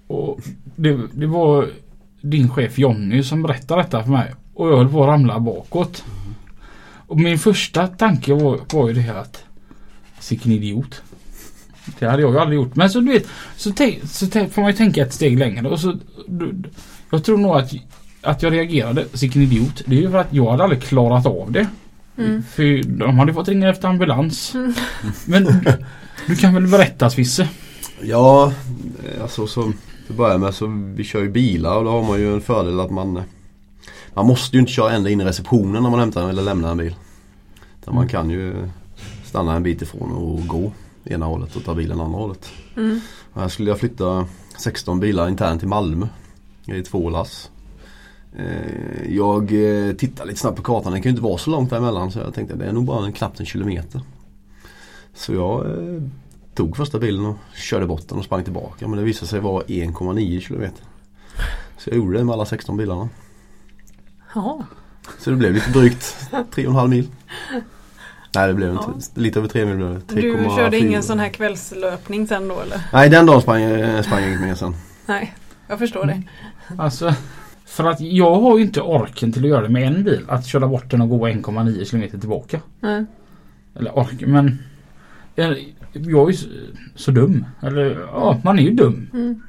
[0.07, 0.41] Och
[0.77, 1.69] det, det var
[2.21, 4.35] din chef Jonny som berättade detta för mig.
[4.55, 6.05] Och jag höll på att ramla bakåt.
[7.07, 9.45] Och min första tanke var, var ju det här att
[10.21, 11.03] Sicken idiot.
[11.99, 12.77] Det hade jag ju aldrig gjort.
[12.77, 13.73] Men så du vet så,
[14.07, 15.69] så får man ju tänka ett steg längre.
[15.69, 15.97] Och så,
[16.27, 16.63] du,
[17.11, 17.73] jag tror nog att,
[18.23, 19.83] att jag reagerade Sicken idiot.
[19.87, 21.67] Det är ju för att jag hade aldrig klarat av det.
[22.19, 22.43] Mm.
[22.43, 24.55] För de hade fått ringa efter ambulans.
[24.55, 24.75] Mm.
[25.27, 25.45] Men
[26.27, 27.49] du, kan väl berätta Svisse?
[28.03, 28.53] Ja,
[29.23, 29.73] alltså så till
[30.09, 30.67] att börja med så
[30.97, 33.23] vi kör ju bilar och då har man ju en fördel att man
[34.15, 36.77] Man måste ju inte köra ända in i receptionen när man hämtar eller lämnar en
[36.77, 36.95] bil.
[37.83, 38.09] Utan man Mm.
[38.09, 38.55] kan ju
[39.25, 40.73] stanna en bit ifrån och gå
[41.05, 42.49] ena hållet och ta bilen andra hållet.
[42.77, 43.01] Mm.
[43.35, 44.27] Här skulle jag flytta
[44.59, 46.07] 16 bilar internt till Malmö.
[46.67, 47.51] I två lass.
[48.37, 49.43] Eh, Jag
[49.89, 52.19] eh, tittade lite snabbt på kartan, den kan ju inte vara så långt däremellan så
[52.19, 54.01] jag tänkte det är nog bara en, knappt en kilometer.
[55.15, 56.03] Så jag eh,
[56.55, 59.65] tog första bilen och körde bort den och sprang tillbaka men det visade sig vara
[59.65, 60.85] 1,9 kilometer.
[61.79, 63.09] Så jag gjorde det med alla 16 bilarna.
[64.35, 64.65] Jaha.
[65.19, 67.09] Så det blev lite drygt 3,5 mil.
[68.35, 69.01] Nej det blev inte, Ja.
[69.23, 70.15] lite över 3 mil blev det.
[70.15, 70.57] Du 3,4.
[70.57, 72.81] körde ingen sån här kvällslöpning sen då eller?
[72.93, 74.75] Nej den dagen sprang, jag- sprang jag inget mer sen.
[75.07, 75.35] Nej,
[75.69, 76.23] jag förstår det.
[76.79, 77.15] Alltså,
[77.69, 80.25] för att jag har ju inte orken till att göra det med en bil.
[80.29, 82.61] Att köra bort den och gå 1,9 km tillbaka.
[82.81, 83.05] Nej.
[83.75, 84.59] Eller ork, men
[85.35, 86.49] jag, jag är ju så,
[86.95, 87.45] så dum.
[87.63, 89.11] Eller ja, man är ju dum.
[89.13, 89.43] Mm.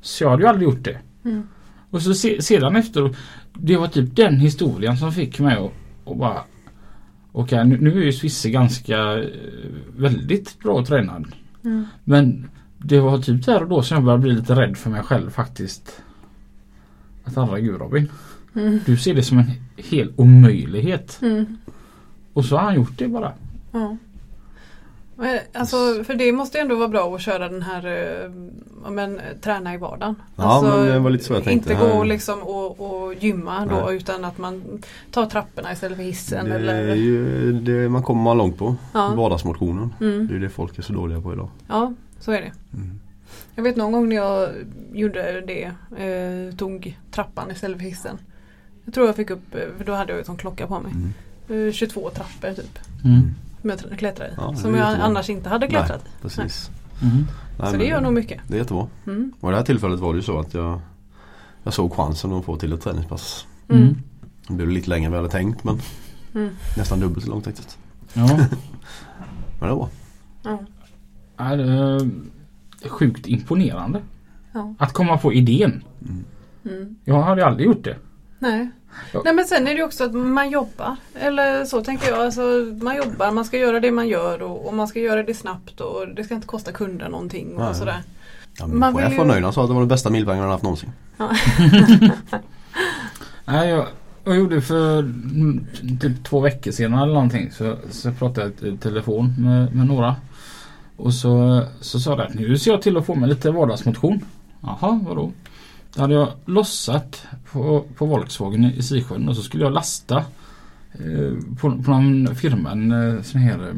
[0.00, 0.98] Så jag hade ju aldrig gjort det.
[1.24, 1.48] Mm.
[1.90, 3.16] Och så se, sedan efter,
[3.52, 5.72] det var typ den historien som fick mig att,
[6.10, 6.40] att bara
[7.32, 9.28] Okej nu, nu är ju Svisse ganska eh,
[9.96, 11.26] väldigt bra tränad.
[11.64, 11.86] Mm.
[12.04, 15.02] Men det var typ där och då som jag började bli lite rädd för mig
[15.02, 16.02] själv faktiskt.
[17.24, 18.10] Att herregud Robin.
[18.56, 18.80] Mm.
[18.86, 21.18] Du ser det som en hel omöjlighet.
[21.22, 21.56] Mm.
[22.32, 23.32] Och så har han gjort det bara.
[23.72, 23.96] Ja.
[25.16, 28.30] Men, Alltså, för det måste ju ändå vara bra att köra den här, eh,
[28.90, 30.14] men träna i vardagen.
[30.36, 31.72] Ja, alltså, men det var lite så jag tänkte.
[31.72, 33.96] Inte gå liksom och, och gymma då Nej.
[33.96, 34.62] utan att man
[35.10, 36.44] tar trapporna istället för hissen.
[36.48, 38.76] Det är eller, ju, det, man kommer man långt på.
[38.92, 39.14] ja.
[39.16, 39.94] Vardagsmotionen.
[40.00, 40.26] Mm.
[40.26, 41.48] Det är det folk är så dåliga på idag.
[41.68, 42.52] ja, så är det.
[42.74, 43.00] Mm.
[43.54, 44.50] Jag vet någon gång när jag
[44.92, 45.64] gjorde det,
[46.04, 48.18] eh, tog trappan istället för hissen.
[48.84, 50.92] Jag tror jag fick upp, eh, för då hade jag ju en klocka på mig,
[51.48, 51.68] Mm.
[51.68, 52.78] eh, 22 trappor typ.
[53.04, 53.34] Mm.
[53.60, 54.34] Som jag tra- klättrade i.
[54.36, 55.04] Ja, som jag jättebra.
[55.06, 56.04] annars inte hade klättrat.
[56.22, 56.70] Precis.
[57.02, 57.26] Mm.
[57.58, 58.40] Nej, så det gör nog mycket.
[58.48, 58.86] Det är jättebra.
[59.06, 59.32] Mm.
[59.40, 60.80] Och i det här tillfället var det ju så att jag
[61.62, 63.46] Jag såg chansen att få till ett träningspass.
[63.68, 63.82] Mm.
[63.82, 63.96] Mm.
[64.48, 65.80] Det blev lite längre än vi hade tänkt men
[66.34, 66.50] Mm.
[66.76, 67.78] nästan dubbelt så långt faktiskt.
[68.12, 68.26] Ja.
[69.60, 69.88] Men det var
[70.42, 70.58] Ja.
[71.36, 71.56] Ja,
[72.88, 74.00] sjukt imponerande.
[74.52, 74.74] Ja.
[74.78, 75.84] Att komma på idén.
[76.64, 76.96] mm.
[77.04, 77.96] Jag hade aldrig gjort det.
[78.38, 78.70] Nej.
[79.12, 79.22] Ja.
[79.24, 80.96] Nej men sen är det ju också att man jobbar.
[81.14, 82.20] Eller så tänker jag.
[82.20, 82.40] Alltså,
[82.82, 85.80] man jobbar, man ska göra det man gör och, och man ska göra det snabbt
[85.80, 87.74] och det ska inte kosta kunden någonting och Nej.
[87.74, 88.02] sådär.
[88.58, 89.44] Ja, min Man chef vill var ju- nöjd.
[89.44, 90.92] Han sa att det var den bästa milvagnen han haft någonsin.
[93.44, 93.86] Nej, jag,
[94.24, 95.12] jag gjorde för
[96.00, 100.16] typ två veckor sedan eller någonting så, så pratade jag i telefon med, med några.
[100.96, 104.24] Och så, så sa jag att nu ser jag till att få mig lite vardagsmotion.
[104.60, 105.32] Jaha, vadå?
[105.94, 110.16] Då hade jag lossat på, på Volkswagen i Sisjön och så skulle jag lasta
[110.92, 113.74] eh, på, på någon firma en eh, sån här eh,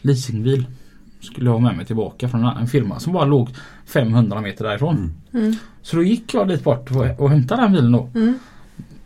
[0.00, 0.66] leasingbil.
[1.20, 3.48] Skulle jag ha med mig tillbaka från en, en firma som bara låg
[3.86, 4.96] 500 meter därifrån.
[5.32, 5.46] Mm.
[5.46, 5.56] Mm.
[5.82, 8.08] Så då gick jag dit bort och, och hämtade den bilen då.
[8.14, 8.38] Mm.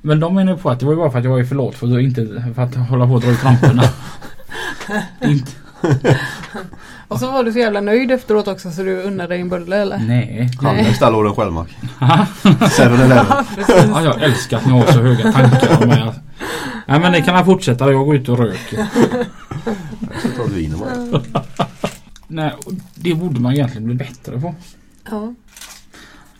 [0.00, 1.74] Men de menar på att det var ju bara för att jag var för låt
[1.74, 3.82] för att, inte, för att hålla på och dra ut ramperna.
[7.08, 9.76] Och så var du så jävla nöjd efteråt också så du unnade dig en bulle
[9.76, 9.98] eller?
[9.98, 10.50] nej.
[10.60, 11.76] det- Handläggs där låg den själv Mark.
[12.00, 13.26] 7-Eleven.
[13.94, 16.12] Ja, jag älskar att ni har så höga tankar om mig.
[16.86, 17.92] Nej men det kan jag fortsätta.
[17.92, 18.78] Jag går ut och röker.
[18.78, 21.20] Jag ska ta ett vin bara.
[22.26, 22.52] Nej,
[22.94, 24.54] det borde man egentligen bli bättre på.
[25.10, 25.34] Ja.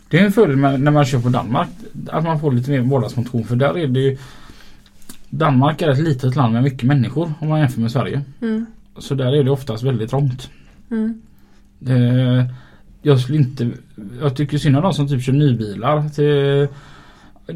[0.09, 1.68] Det är en fördel med, när man kör på Danmark.
[2.09, 3.45] Att man får lite mer vardagsmotion.
[3.45, 4.18] För där är det ju
[5.28, 8.22] Danmark är ett litet land med mycket människor om man jämför med Sverige.
[8.43, 8.66] Mm.
[9.01, 10.51] Så där är det oftast väldigt trångt.
[10.90, 11.20] Mm.
[11.86, 12.44] Eh,
[13.03, 13.70] jag skulle inte
[14.20, 16.68] Jag tycker synd om de som typ kör nybilar till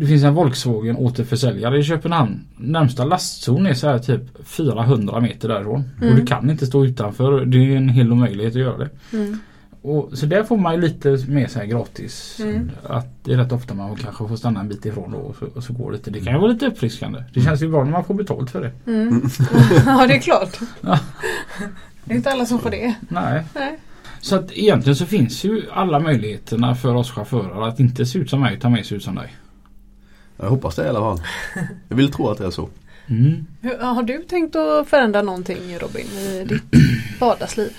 [0.00, 2.40] Det finns en Volkswagen återförsäljare i Köpenhamn.
[2.56, 5.84] Närmsta lastzon är så här typ 400 meter därifrån.
[6.00, 6.10] Mm.
[6.12, 7.44] Och du kan inte stå utanför.
[7.44, 8.90] Det är en hel omöjlighet att göra det.
[9.12, 9.38] Mm.
[9.84, 12.40] Och, så där får man ju lite mer så här gratis.
[12.40, 12.70] Mm.
[12.82, 15.46] Att det är rätt ofta man kanske får stanna en bit ifrån då och så,
[15.54, 16.10] och så går det lite.
[16.10, 17.24] Det kan ju vara lite uppfriskande.
[17.34, 18.90] Det känns ju bra när man får betalt för det.
[18.90, 19.22] Mm.
[19.86, 20.58] ja det är klart.
[20.80, 20.98] Ja.
[22.04, 22.94] Det är inte alla som får det.
[23.08, 23.44] Nej.
[23.54, 23.78] Nej.
[24.20, 28.30] Så att egentligen så finns ju alla möjligheterna för oss chaufförer att inte se ut
[28.30, 29.36] som mig utan mer se ut som dig.
[30.36, 31.20] Jag hoppas det i alla fall.
[31.88, 32.68] Jag vill tro att det är så.
[33.06, 33.46] Mm.
[33.60, 36.62] Hur, har du tänkt att förändra någonting Robin i ditt
[37.20, 37.72] vardagsliv?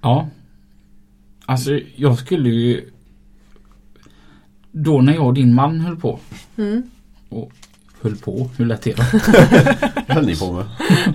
[0.00, 0.28] Ja.
[1.46, 2.90] Alltså jag skulle ju
[4.72, 6.18] Då när jag och din man höll på
[6.56, 6.82] Mm.
[8.02, 9.02] Höll på, hur lät det då?
[9.12, 10.64] Det höll ni på med.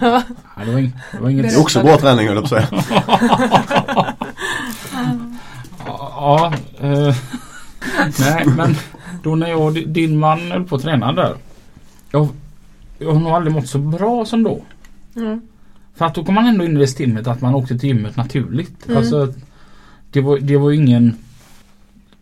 [0.02, 2.56] Nej, det var, ing, det var inget Det är också bra träning höll jag på
[2.56, 2.84] att säga.
[5.86, 7.16] Ja, eh,
[8.20, 8.76] nej men
[9.24, 11.36] då när jag och di- din man höll på att träna där.
[12.12, 12.28] Jag,
[13.00, 14.62] jag har nog aldrig mått så bra som då.
[15.16, 15.42] Mm.
[15.94, 18.16] För att då kom man ändå in i det stimmet att man åkte till gymmet
[18.16, 18.86] naturligt.
[18.86, 18.98] Mm.
[18.98, 19.34] Alltså,
[20.12, 21.16] det, var, det var ingen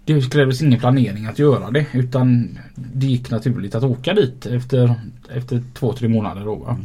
[0.06, 4.96] Det krävdes ingen planering att göra det utan det gick naturligt att åka dit efter,
[5.30, 6.56] efter två, tre månader då.
[6.56, 6.78] Va?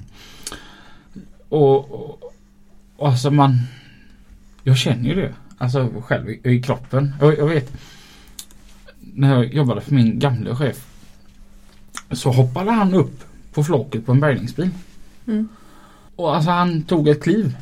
[1.48, 2.32] Och, och,
[2.96, 3.58] och alltså man
[4.62, 5.34] Jag känner ju det.
[5.58, 7.14] Alltså själv i, i kroppen.
[7.20, 7.72] Jag, jag vet
[9.00, 10.86] När jag jobbade för min gamla chef
[12.10, 14.70] Så hoppade han upp på flaket på en bärgningsbil.
[15.26, 15.48] Mm.
[16.16, 17.56] Och alltså han tog ett kliv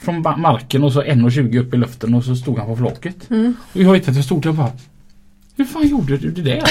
[0.00, 3.30] från marken och så 1,20 upp i luften och så stod han på flaket.
[3.30, 3.56] Mm.
[3.72, 4.72] Och jag vet att jag stod där och bara
[5.56, 6.62] Hur fan gjorde du det där?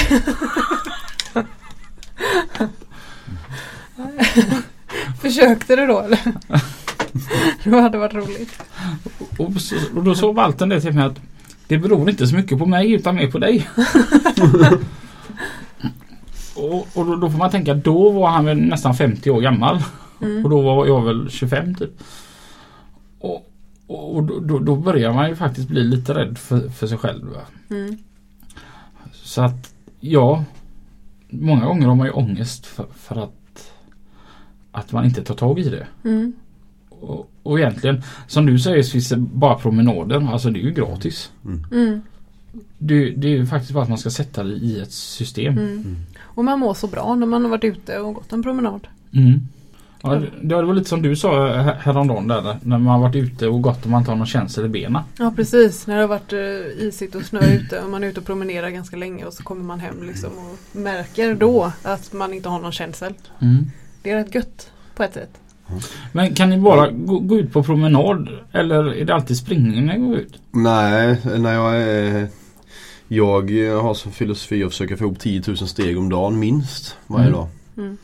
[5.21, 6.19] Försökte du då eller?
[7.63, 8.61] det hade varit roligt.
[9.37, 11.19] Och, så, och då sa Valten det till mig att
[11.67, 13.69] Det beror inte så mycket på mig utan mer på dig.
[16.55, 19.83] och och då, då får man tänka då var han väl nästan 50 år gammal.
[20.21, 20.43] Mm.
[20.43, 22.03] Och då var jag väl 25 typ.
[23.19, 23.51] Och,
[23.87, 26.97] och och då, då, då börjar man ju faktiskt bli lite rädd för, för sig
[26.97, 27.25] själv.
[27.25, 27.41] Va?
[27.69, 27.97] Mm.
[29.11, 30.43] Så att ja,
[31.29, 33.33] många gånger har man ju ångest för, för att
[34.71, 35.87] att man inte tar tag i det.
[36.03, 36.33] Mm.
[36.89, 40.31] Och, och egentligen, som du säger så finns det bara promenader.
[40.31, 41.31] Alltså det är ju gratis.
[41.71, 42.01] Mm.
[42.77, 45.57] Det, det är ju faktiskt bara att man ska sätta det i ett system.
[45.57, 45.95] Mm.
[46.21, 48.87] Och man mår så bra när man har varit ute och gått en promenad.
[50.03, 50.23] Mm.
[50.23, 53.47] Ja, det, var lite som du sa här- häromdagen där när man har varit ute
[53.47, 55.01] och gått och man inte har någon känsel i benen.
[55.19, 56.39] Ja precis, när det har varit uh,
[56.87, 59.63] isigt och snö ute och man är ute och promenerar ganska länge och så kommer
[59.63, 63.13] man hem liksom och märker då att man inte har någon känsel.
[64.01, 65.29] Det är rätt gött på ett sätt.
[66.11, 69.97] Men kan ni bara gå, gå ut på promenad eller är det alltid springning när
[69.97, 70.39] ni går ut?
[70.51, 72.27] Nej, när jag är
[73.07, 77.27] Jag har som filosofi att försöka få ihop 10 000 steg om dagen minst varje
[77.27, 77.39] Mm.
[77.39, 77.47] dag.
[77.77, 77.97] Mm.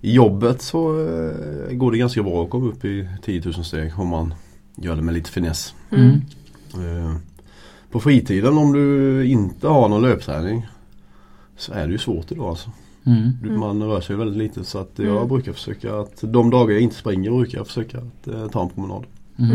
[0.00, 3.92] I jobbet så eh, går det ganska bra att komma upp i 10 000 steg
[3.98, 4.34] om man
[4.76, 5.74] gör det med lite finess.
[5.90, 6.10] Mm.
[6.74, 7.14] Eh,
[7.90, 10.66] På fritiden om du inte har någon löpträning
[11.56, 12.70] så är det ju svårt idag alltså.
[13.06, 13.30] Mm.
[13.42, 13.60] Du- Mm.
[13.60, 15.28] Man rör sig väldigt lite så att jag Mm.
[15.28, 18.68] brukar försöka att de dagar jag inte springer brukar jag försöka att eh, ta en
[18.68, 19.04] promenad.
[19.38, 19.50] Mm.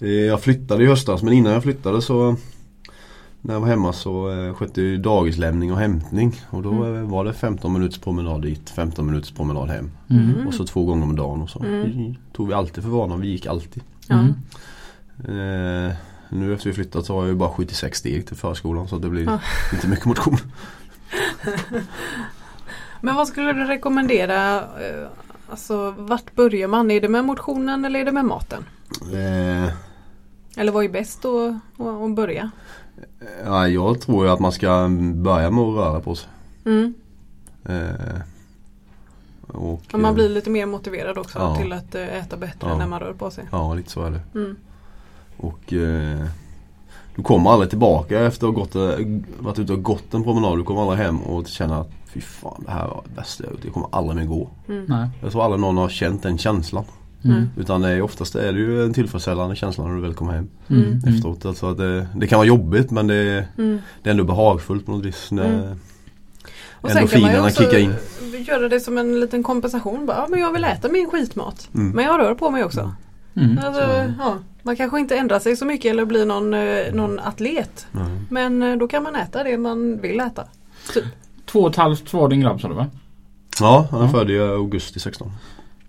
[0.00, 0.26] Mm.
[0.26, 2.36] Jag flyttade i höstas men innan jag flyttade så
[3.44, 6.40] när jag var hemma så eh, skötte jag dagislämning och hämtning.
[6.50, 6.96] Och då Mm.
[6.96, 9.90] eh, var det 15 minuters promenad dit, 15 minuters promenad hem.
[10.10, 10.46] Mm.
[10.46, 11.58] Och så två gånger om dagen och så.
[11.58, 11.82] Mm.
[11.82, 13.82] Vi tog vi alltid för vana, vi gick alltid.
[14.08, 14.26] Mm.
[15.18, 15.94] Eh,
[16.28, 19.08] nu efter vi flyttat så har jag ju bara 76 steg till förskolan så det
[19.08, 19.40] blir Ja.
[19.72, 20.36] inte mycket motion.
[23.00, 24.56] Men vad skulle du rekommendera?
[24.60, 25.08] eh,
[25.50, 26.90] Alltså vart börjar man?
[26.90, 28.64] Är det med motionen eller är det med maten?
[29.12, 29.72] Eh,
[30.56, 31.54] Eller vad är bäst att,
[32.04, 32.50] att börja?
[33.44, 36.28] Ja, jag tror ju att man ska börja med att röra på sig.
[36.64, 36.94] Mm.
[37.64, 38.20] Eh,
[39.46, 41.56] och, Och man eh, blir lite mer motiverad också Ja.
[41.56, 42.78] till att eh, äta bättre Ja.
[42.78, 43.44] när man rör på sig.
[43.52, 44.20] Ja, lite så är det.
[44.34, 44.56] Mm.
[45.36, 46.26] Och eh,
[47.16, 49.06] du kommer aldrig tillbaka efter att ha gått, eh,
[49.38, 50.58] varit ute och gått en promenad.
[50.58, 53.52] Du kommer aldrig hem och känna att fy fan det här var det bästa jag
[53.52, 53.64] gjort.
[53.64, 54.48] Jag kommer aldrig mer gå.
[54.68, 54.84] Mm.
[54.88, 55.08] Nej.
[55.22, 56.84] Jag tror aldrig någon har känt den känslan.
[57.24, 57.48] Mm.
[57.56, 60.48] Utan det är oftast är det ju en tillfredsställande känsla när du väl kommer hem
[60.68, 60.82] Mm.
[60.82, 60.98] Mm.
[61.04, 61.14] Mm.
[61.14, 61.44] efteråt.
[61.44, 63.78] Alltså att det, det kan vara jobbigt men det, Mm.
[64.02, 65.28] det är ändå behagfullt på något vis.
[65.30, 65.78] Det, Mm.
[66.72, 67.94] Och sen kan man ju också in.
[68.48, 70.06] göra det som en liten kompensation.
[70.06, 71.68] Bara, ja, men jag vill äta min skitmat.
[71.74, 71.90] Mm.
[71.90, 72.94] Men jag rör på mig också.
[73.36, 73.58] Mm.
[73.58, 77.18] Alltså, Så- ja, man kanske inte ändrar sig så mycket eller blir någon, eh, någon
[77.18, 77.86] atlet.
[77.92, 78.04] Nej.
[78.30, 80.44] Men eh, då kan man äta det man vill äta.
[81.46, 82.86] Två och ett halvt var din grabb sa du va?
[83.60, 84.10] Ja, han är Ja.
[84.10, 85.32] född i augusti 16.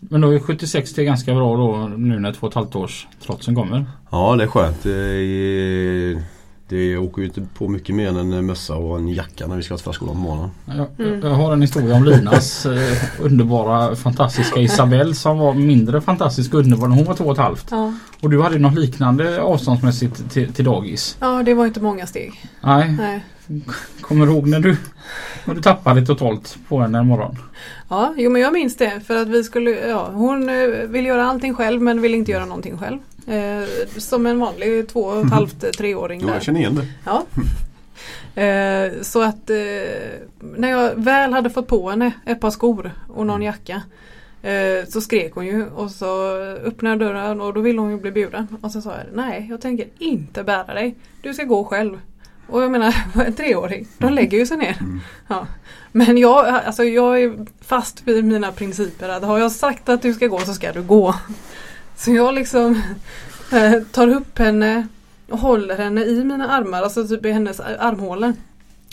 [0.09, 3.07] Men då är 76 till ganska bra då nu när två och ett halvt års
[3.25, 3.85] trotsen kommer.
[4.11, 4.83] Ja det är skönt.
[4.83, 6.23] Det, är,
[6.69, 9.63] det åker ju inte på mycket mer än en mössa och en jacka när vi
[9.63, 10.49] ska till förskolan på morgonen.
[10.65, 11.21] Jag, Mm.
[11.21, 16.59] jag har en historia om Linas eh, underbara fantastiska Isabelle som var mindre fantastisk och
[16.59, 17.67] underbar när hon var två och ett halvt.
[17.71, 17.93] Ja.
[18.21, 21.17] Och du hade något liknande avståndsmässigt till, till dagis.
[21.19, 22.33] ja, det var inte många steg.
[22.61, 23.23] Nej, Nej.
[24.01, 24.77] Kommer du ihåg när du,
[25.45, 27.37] när du tappade totalt på henne en morgon?
[27.89, 29.01] Ja, jo men jag minns det.
[29.07, 32.45] För att vi skulle, ja, hon eh, vill göra allting själv men vill inte göra
[32.45, 32.99] någonting själv.
[33.27, 33.67] Eh,
[33.97, 36.87] som en vanlig två och ett halvt, eh, treåring Jo jag känner igen det.
[37.05, 37.25] Ja.
[38.35, 39.55] Eh, så att eh,
[40.39, 43.81] när jag väl hade fått på henne ett par skor och någon jacka
[44.41, 47.97] eh, så skrek hon ju och så öppnade jag dörren och då ville hon ju
[47.97, 48.47] bli buren.
[48.61, 50.95] Och så sa jag nej jag tänker inte bära dig.
[51.21, 51.99] Du ska gå själv.
[52.47, 54.77] Och jag menar en treåring, de lägger ju sig ner.
[54.79, 55.01] Mm.
[55.27, 55.47] Ja.
[55.91, 59.09] Men jag, alltså jag är fast vid mina principer.
[59.09, 61.15] Att har jag sagt att du ska gå så ska du gå.
[61.95, 62.81] Så jag liksom
[63.51, 64.87] eh, tar upp henne
[65.29, 68.33] och håller henne i mina armar, alltså typ i hennes armhålor.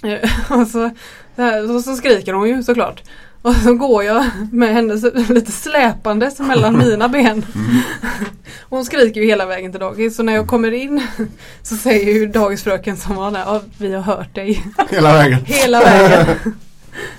[0.03, 0.31] Eh,
[0.61, 0.91] Och så,
[1.37, 3.03] så, här, och så skriker hon ju såklart.
[3.43, 4.95] Och så går jag med henne
[5.29, 7.47] lite släpandes mellan mina ben.
[8.69, 11.07] Hon skriker ju hela vägen till dagis så när jag kommer in
[11.63, 15.39] så säger ju dagisfröken som var där, ja, vi har hört dig Hela vägen.
[15.45, 16.27] hela vägen.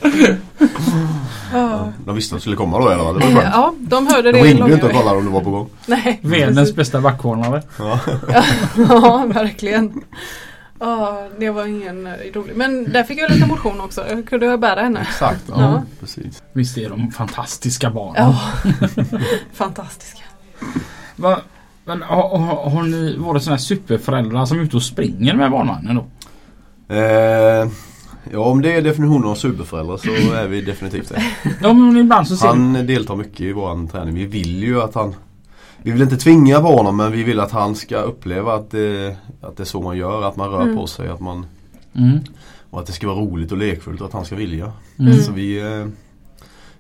[1.54, 1.94] Ja.
[2.06, 3.04] De visste att de skulle komma då eller?
[3.04, 3.20] vad?
[3.20, 3.54] Det var skönt.
[3.54, 5.50] Ja, de hörde De det ringde ju långa inte och kollade om du var på
[5.50, 5.70] gång.
[5.86, 6.76] Nej, precis.
[6.76, 7.64] bästa backvarnare.
[7.80, 8.00] Ja.
[8.90, 10.02] Ja, verkligen.
[10.82, 12.56] Ja, det var ingen eh, rolig.
[12.56, 14.04] Men där fick jag lite motion också.
[14.10, 15.02] Jag kunde bära henne.
[15.02, 15.84] Exakt, ja, Ja.
[16.00, 16.44] precis.
[16.54, 18.16] Visst är de fantastiska barnen.
[18.18, 18.40] Ja,
[19.54, 20.24] fantastiska.
[21.16, 21.40] Va,
[21.86, 25.52] men, har, har, har ni varit sådana här superföräldrar som är ute och springer med
[25.52, 26.06] barnvagnen då?
[26.96, 27.70] Eh,
[28.32, 31.24] ja om det är definitionen av superföräldrar så är vi definitivt det.
[31.62, 34.16] Ja men ibland så ser Han deltar mycket i våran träning.
[34.16, 35.16] Vi vill ju att han
[35.84, 39.18] Vi vill inte tvinga på honom men vi vill att han ska uppleva att det,
[39.42, 40.22] att det är så man gör.
[40.24, 40.76] Att man rör Mm.
[40.76, 41.10] på sig.
[41.10, 41.46] Att man,
[41.94, 42.20] mm.
[42.70, 44.72] och att det ska vara roligt och lekfullt och att han ska vilja.
[45.00, 45.18] Mm.
[45.18, 45.88] Så vi, eh,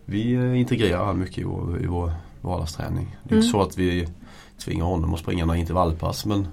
[0.05, 3.17] vi eh, integrerar han mycket i vår, i vår vardagsträning.
[3.23, 3.51] Det är inte Mm.
[3.51, 4.07] så att vi
[4.65, 6.47] tvingar honom att springa några intervallpass men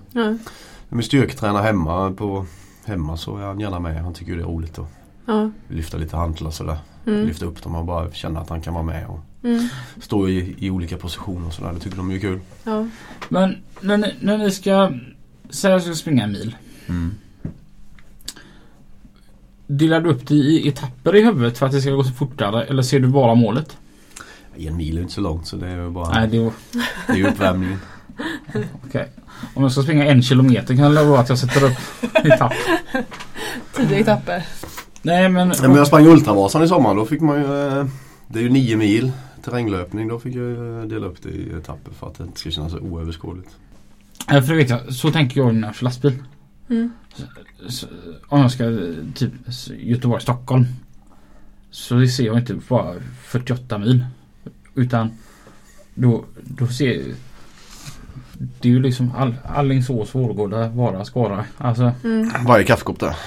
[0.91, 2.47] om vi styrketränar hemma på
[2.85, 4.03] Hemma så är han gärna med.
[4.03, 4.87] Han tycker det är roligt att
[5.69, 6.77] lyfta lite hantlar sådär.
[7.07, 7.27] Mm.
[7.27, 9.69] Lyfta upp dem och bara känna att han kan vara med och Mm.
[10.01, 11.73] stå i, i olika positioner och sådär.
[11.73, 12.41] Det tycker de är kul.
[12.65, 12.87] Ja.
[13.29, 14.93] Men när ni, när ni ska
[15.51, 16.57] säga att jag ska springa en mil.
[19.67, 22.65] Delar du upp det i etapper i huvudet för att det ska gå så fortare
[22.65, 23.77] eller ser du bara målet?
[24.57, 26.53] En mil är inte så långt så det är ju bara Nej, det var
[27.07, 27.79] det är ju uppvärmningen.
[28.87, 29.09] okej.
[29.55, 31.79] Om jag ska springa en kilometer kan jag lova att jag sätter upp
[32.27, 32.53] etapp.
[33.77, 34.47] Tio etapper.
[35.03, 35.49] Nej men...
[35.49, 36.95] Ja, men jag sprang Ultravasan i sommar.
[36.95, 37.87] Då fick man ju eh,
[38.29, 39.13] Det är ju nio mil
[39.51, 40.09] terränglöpning.
[40.09, 42.73] Då fick jag ju dela upp det i etapper för att det inte ska kännas
[42.73, 43.57] så oöverskådligt.
[44.27, 46.23] För det vet jag, så tänker jag när jag kör lastbil.
[46.71, 46.91] Mm.
[47.69, 47.87] Så,
[48.29, 49.33] om jag ska eh, typ
[49.71, 50.65] Göteborg-Stockholm.
[51.71, 54.05] Så det ser jag inte bara 48 mil.
[54.75, 55.11] Utan
[55.95, 57.15] då, då ser
[58.39, 61.45] det är ju liksom all, Alingsås, Vårgårda, Vara, Skara.
[61.59, 61.93] Alltså.
[62.05, 62.31] Mm.
[62.47, 63.17] Varje kaffekopp där.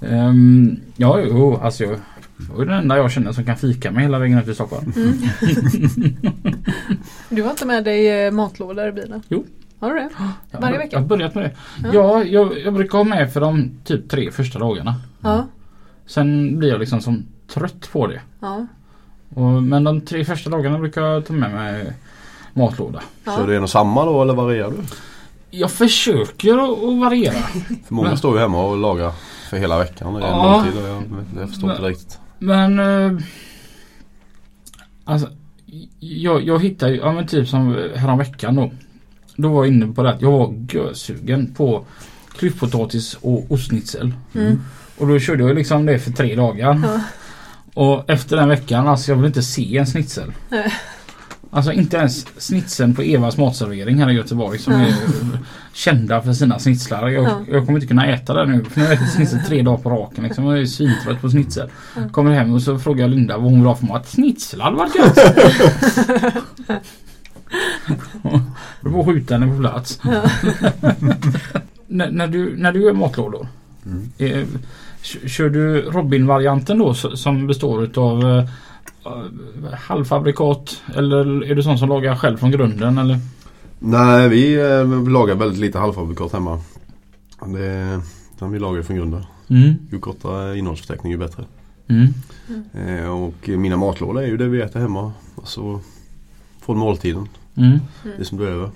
[0.00, 1.96] Ehm, ja, jo, alltså
[2.50, 4.92] jag är den enda jag känner som kan fika mig hela vägen upp till Stockholm.
[4.96, 5.18] Mm.
[7.28, 9.22] Du har inte med dig eh, matlådor i bilen?
[9.28, 9.44] Jo.
[9.78, 10.08] Har du det?
[10.50, 10.88] Jag Varje vecka?
[10.92, 11.52] Jag har börjat med det.
[11.82, 11.90] Ja.
[11.92, 14.94] Ja, jag, jag brukar ha med för de typ tre första dagarna.
[15.20, 15.46] Ja.
[16.06, 18.20] Sen blir jag liksom som trött på det.
[18.40, 18.66] Ja.
[19.34, 21.92] Och, men de tre första dagarna brukar jag ta med mig
[22.52, 23.02] matlåda.
[23.24, 23.46] Kör ja.
[23.46, 24.76] du en och samma då eller varierar du?
[25.50, 27.32] Jag försöker att, variera.
[27.86, 29.12] För många står ju hemma och lagar
[29.50, 30.14] för hela veckan.
[30.14, 30.52] Det är en Ja.
[30.52, 31.02] måltid och jag,
[31.40, 32.18] jag förstår inte riktigt.
[32.42, 33.22] Men eh,
[35.04, 35.28] Alltså
[35.98, 38.72] jag, jag hittade ju, ja men typ som häromveckan då.
[39.36, 41.84] Då var jag inne på det att jag var görsugen på
[42.38, 44.12] klyftpotatis och ostschnitzel.
[44.34, 44.60] Mm.
[44.98, 46.80] Och då körde jag liksom det för tre dagar.
[46.82, 47.00] Ja.
[47.74, 50.32] Och efter den veckan, alltså jag vill inte se en schnitzel.
[50.48, 50.72] Nej.
[51.54, 54.94] Alltså inte ens snitseln på Evas matservering här i Göteborg som är
[55.72, 57.08] kända för sina snitslar.
[57.08, 57.40] Jag, Ja.
[57.50, 59.78] jag kommer inte kunna äta det nu för nu har jag ätit snitsel tre dagar
[59.78, 60.24] på raken.
[60.24, 60.44] Liksom.
[60.44, 61.70] Jag är svintrött på snitsel.
[61.96, 62.08] Ja.
[62.08, 64.08] Kommer hem och så frågar jag Linda vad hon vill ha för mat.
[64.08, 65.18] Snitsel hade varit gött!
[68.80, 70.00] Du får skjuta henne på plats.
[70.04, 70.22] Ja.
[71.86, 73.48] när, när, du, när du gör matlådor.
[73.86, 74.10] Mm.
[74.18, 74.46] Eh,
[75.26, 78.48] kör du Robin-varianten då som består eh, eh,
[79.72, 83.18] halvfabrikat eller är du sån som lagar själv från grunden eller?
[83.78, 86.60] Nej vi eh, lagar väldigt lite halvfabrikat hemma.
[87.46, 88.00] Det,
[88.36, 89.24] utan vi lagar från grunden.
[89.48, 89.74] Mm.
[89.90, 91.44] Ju kortare innehållsförteckning ju bättre.
[91.88, 92.14] Mm.
[92.72, 95.12] Eh, och mina matlådor är ju det vi äter hemma.
[95.36, 95.80] Alltså
[96.60, 97.28] från måltiden.
[97.54, 97.78] Mm.
[98.18, 98.70] Det som blir över.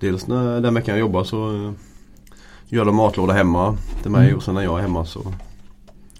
[0.00, 1.72] Dels när den veckan jag jobbar så eh,
[2.68, 4.36] gör de matlåda hemma till mig Mm.
[4.36, 5.20] och sen när jag är hemma så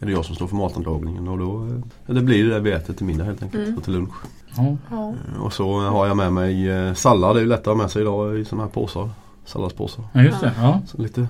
[0.03, 1.67] är det jag som står för matanlagningen och då
[2.07, 3.79] eh, det blir det vi äter till middag helt enkelt Mm.
[3.79, 4.15] och till lunch.
[4.59, 7.75] Eh, Och så har jag med mig eh, sallad, det är ju lätt att ha
[7.75, 9.11] med sig idag i sådana här påsar.
[9.45, 10.05] Salladspåsar.
[10.13, 10.53] ja just det.
[10.57, 10.81] Ja.
[10.87, 11.29] Så lite,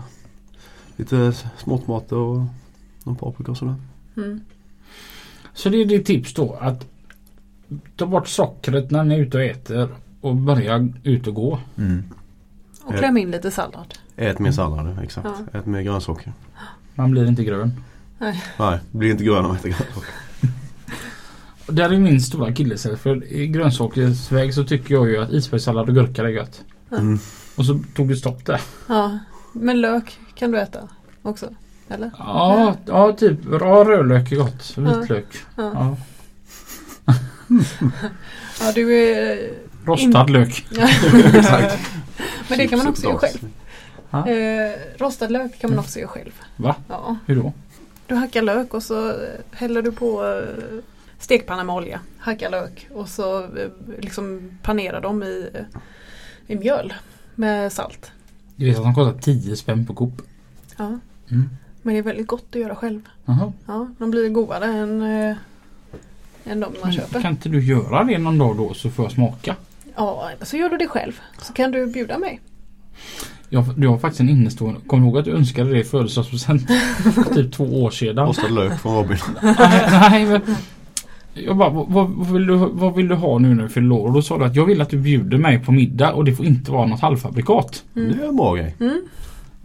[0.96, 2.40] lite småtomater och
[3.04, 3.74] någon paprika och sådär.
[4.16, 4.40] Mm.
[5.54, 6.86] Så det är ditt tips då att
[7.96, 9.88] ta bort sockret när ni är ute och äter
[10.20, 11.58] och börja ut och gå.
[12.84, 13.94] Och kläm in lite sallad.
[14.16, 15.28] Ät mer sallad, exakt.
[15.52, 15.58] Ja.
[15.58, 16.32] Ät mer grönsaker.
[16.94, 17.72] Man blir inte grön.
[18.58, 20.14] Nej, det blir inte grön om man äter grönsaker.
[21.66, 25.94] Där är min stora akilleshäl för i grönsakersväg så tycker jag ju att isbergssallad och
[25.94, 26.64] gurka är gött.
[26.90, 27.18] Mm.
[27.56, 28.60] Och så tog det stopp där.
[28.88, 29.18] Ja.
[29.52, 30.88] Men lök kan du äta
[31.22, 31.50] också?
[31.88, 32.10] Eller?
[32.18, 34.74] Ja, ja typ ja, rödlök är gott.
[34.76, 35.26] Vitlök.
[35.56, 35.72] Ja.
[35.74, 35.96] Ja.
[38.60, 39.50] Ja du är...
[39.84, 40.66] Rostad lök.
[41.34, 41.78] Exakt.
[42.48, 43.48] Men det kan man också göra själv.
[44.12, 46.32] Eh, rostad lök kan man också göra själv.
[46.56, 46.76] Va?
[46.88, 47.16] Ja.
[47.26, 47.52] Hur då?
[48.12, 50.78] Du hackar lök och så eh, häller du på eh,
[51.18, 52.00] stekpanna med olja.
[52.18, 55.50] Hackar lök och så eh, liksom panerar dem i,
[56.46, 56.94] i mjöl
[57.34, 58.12] med salt.
[58.56, 60.22] Du vet att de kostar 10 spänn på Coop.
[60.76, 60.84] Ja.
[61.30, 61.50] Mm.
[61.82, 63.08] Men det är väldigt gott att göra själv.
[63.24, 63.52] Jaha.
[63.66, 65.36] Ja, de blir godare än, eh,
[66.44, 67.20] än de man Men köper.
[67.20, 69.56] Kan inte du göra det någon dag då så får jag smaka?
[69.96, 71.20] Ja, så gör du det själv.
[71.42, 72.40] Så kan du bjuda mig.
[73.55, 74.80] Jag, du har faktiskt en innestående.
[74.86, 76.68] Kommer du ihåg att du önskade det i födelsedagspresent?
[77.34, 78.26] typ två år sedan.
[78.26, 79.18] Rostad lök från Robin.
[79.42, 79.57] nej,
[79.90, 80.40] nej men
[81.34, 84.07] jag bara, vad, vad, vill du, vad vill du ha nu när du fyller år?
[84.07, 86.32] Och då sa du att jag vill att du bjuder mig på middag och det
[86.32, 87.82] får inte vara något halvfabrikat.
[87.94, 88.76] Det är en bra grej.
[88.80, 89.03] Mm.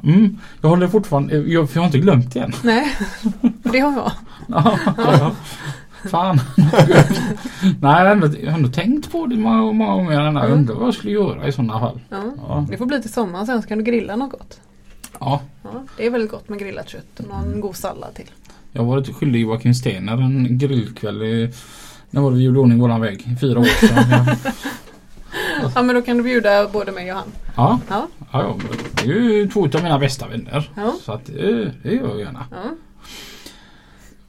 [0.03, 2.53] Mm, jag håller fortfarande, jag, för jag har inte glömt det än.
[2.63, 2.95] Nej,
[3.63, 4.11] det har jag.
[4.47, 5.31] Ja, ja.
[6.11, 6.39] Fan.
[7.61, 10.19] Nej, jag har, ändå, jag har ändå tänkt på det många, många gånger.
[10.27, 10.51] Mm.
[10.51, 11.99] undrar vad jag skulle göra i sådana fall.
[12.09, 12.23] Ja.
[12.47, 12.65] Ja.
[12.69, 14.59] Det får bli till sommaren sen så kan du grilla något gott.
[15.19, 18.29] ja, Ja, det är väldigt gott med grillat kött och någon god sallad till.
[18.71, 21.53] jag har varit skyldig Joakim Stener en grillkväll i,
[22.09, 23.25] när var det vi gjorde ordning våran väg?
[23.41, 24.35] Fyra år sedan.
[25.75, 27.27] Ja, men då kan du bjuda både mig och han.
[27.55, 28.07] ja, Ja.
[28.31, 28.55] ja,
[29.03, 30.69] det är ju två av mina bästa vänner.
[30.75, 30.93] Ja.
[31.01, 32.45] Så att det, det gör jag gärna.
[32.51, 32.57] Ja.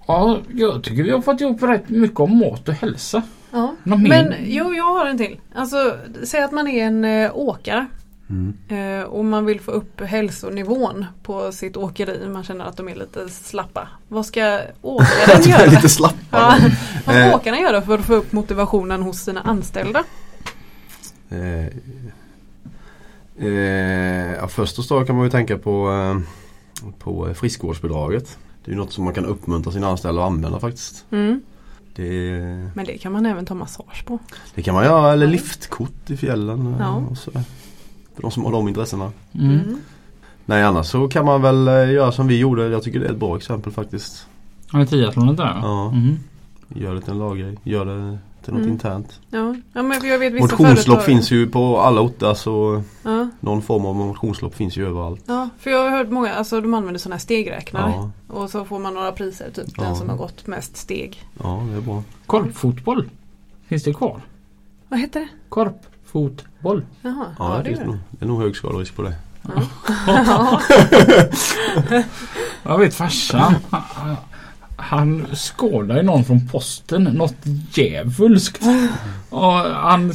[0.08, 3.22] Ja, jag tycker vi har fått ihop rätt mycket om mat och hälsa.
[3.50, 3.74] Ja.
[3.84, 5.40] Men jo, jag har en till.
[5.54, 7.86] Alltså, säg att man är en eh, åkare
[8.30, 8.54] Mm.
[8.68, 12.28] eh, och man vill få upp hälsonivån på sitt åkeri.
[12.28, 13.88] Man känner att de är lite slappa.
[14.08, 15.66] Vad ska åkaren göra?
[15.70, 16.14] lite slapp.
[16.30, 16.54] Ja,
[17.06, 17.34] vad ska Eh.
[17.34, 20.04] åkarna göra för att få upp motivationen hos sina anställda?
[21.28, 21.66] Eh,
[23.46, 28.38] eh, ja, först och stå kan man ju tänka på, eh, på friskvårdsbidraget.
[28.68, 31.04] Det är något som man kan uppmuntra sina anställda att använda faktiskt.
[31.10, 31.40] Mm.
[31.96, 32.30] Det,
[32.74, 34.18] Men det kan man även ta massage på.
[34.54, 36.66] det kan man göra, eller liftkort i fjällen.
[36.66, 36.94] eh, Ja.
[37.10, 37.42] Och sådär.
[38.14, 39.12] För de som har de intressena.
[39.32, 39.50] Mm.
[39.50, 39.76] Mm.
[40.46, 42.68] Nej annars så kan man väl eh, göra som vi gjorde.
[42.68, 44.26] Jag tycker det är ett bra exempel faktiskt.
[44.68, 45.58] Har ni triathlonet där?
[45.62, 45.88] Ja.
[45.92, 46.16] Mm.
[46.68, 47.58] Gör det till en laggrej.
[47.62, 48.18] Gör det
[48.48, 48.72] till något Mm.
[48.72, 49.20] internt.
[49.30, 49.54] Ja.
[49.72, 53.62] ja, men jag vet vissa Motionslopp företag- finns ju på alla orter så Ja, någon
[53.62, 55.22] form av motionslopp finns ju överallt.
[55.26, 57.90] ja, för jag har hört många, alltså de använder sådana här stegräknare.
[57.96, 59.82] Ja, Och så får man några priser, typ Ja.
[59.82, 61.24] den som har gått mest steg.
[61.42, 62.02] ja det är bra.
[62.26, 63.10] Korpfotboll.
[63.68, 64.20] Finns det kvar?
[64.88, 65.28] Vad heter det?
[65.48, 65.76] Korp.
[66.06, 66.84] fotboll.
[67.02, 68.00] Jaha, Ja, ja, det, det är är nog, det.
[68.10, 69.14] det är nog hög skaderisk på det.
[70.06, 70.60] Ja.
[72.62, 73.54] Jag vet farsan.
[74.80, 77.04] Han, skådade någon från posten.
[77.04, 77.36] Något
[77.72, 78.62] djävulskt.
[79.30, 80.12] Och han,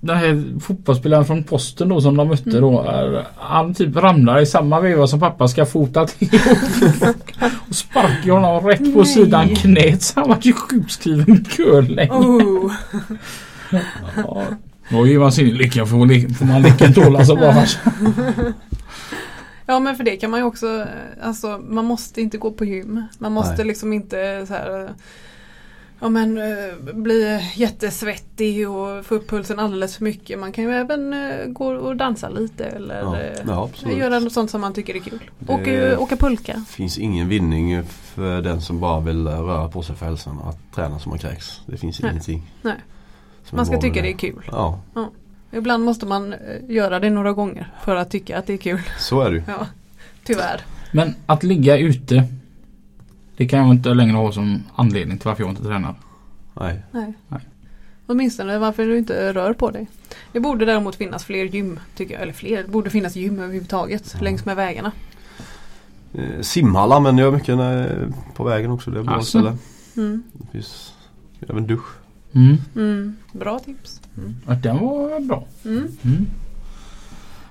[0.00, 2.82] den här fotbollsspelaren från posten då som de mötte då.
[2.82, 6.40] Är, han typ ramlar i samma veva som pappa ska fota till.
[7.68, 9.06] och sparkar honom rätt på Nej.
[9.06, 10.02] sidan knät.
[10.02, 12.10] Så han var ju sjukskriven curling.
[12.10, 12.72] Oh.
[14.16, 14.42] Ja,
[14.90, 17.92] Då ger man sin lycka får, man tåla så bra farsan.
[19.70, 20.86] Ja men för det kan man ju också, eh,
[21.26, 23.02] alltså man måste inte gå på gym.
[23.18, 23.66] Man måste Nej.
[23.66, 24.90] liksom inte så här eh,
[26.00, 30.38] Ja men eh, bli jättesvettig och få upp pulsen alldeles för mycket.
[30.38, 31.14] Man kan ju även
[31.54, 33.02] gå och dansa lite eller
[33.46, 35.30] Ja, ja göra något sånt som man tycker är kul.
[35.38, 36.52] Det- Åka, åka pulka.
[36.52, 40.74] Det finns ingen vinning för den som bara vill röra på sig för hälsan att
[40.74, 41.60] träna som man kräks.
[41.66, 42.10] Det finns Nej.
[42.10, 42.42] ingenting.
[42.62, 42.74] Nej.
[43.50, 44.42] Man ska tycka det är kul.
[44.52, 44.80] Ja,
[45.52, 46.38] Ibland måste man eh,
[46.68, 48.80] göra det några gånger för att tycka att det är kul.
[48.98, 49.42] så är det.
[49.46, 49.66] Ja,
[50.24, 50.60] tyvärr.
[50.92, 52.24] Men att ligga ute.
[53.36, 55.94] Det kan jag inte längre ha som anledning till varför jag inte tränar.
[56.54, 56.82] Nej.
[56.90, 57.12] Nej.
[57.28, 57.40] Nej.
[58.06, 59.86] Åtminstone varför du inte rör på dig.
[60.32, 62.22] Det borde däremot finnas fler gym, tycker jag.
[62.22, 64.24] Eller fler, det borde finnas gym överhuvudtaget Ja.
[64.24, 64.92] längs med vägarna.
[66.14, 68.90] Eh, simhallar använder jag mycket när, på vägen också.
[68.90, 69.28] Det är bra Alltså.
[69.40, 69.56] ställe.
[69.96, 70.22] Mm.
[70.32, 70.92] Det finns
[71.48, 71.86] även dusch.
[72.32, 72.56] Mm.
[72.76, 73.16] Mm.
[73.32, 74.00] Bra tips.
[74.46, 75.44] Ja, den var bra.
[75.64, 75.88] Mm.
[76.04, 76.26] Mm.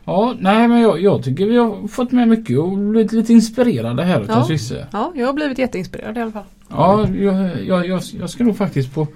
[0.05, 4.03] Ja, nej men jag, jag tycker vi har fått med mycket och blivit lite inspirerade
[4.03, 4.45] här utav Ja.
[4.45, 4.87] Swisse.
[4.91, 6.43] Ja, jag har blivit jätteinspirerad i alla fall.
[6.69, 9.07] Ja, jag, jag, jag, jag ska nog faktiskt på,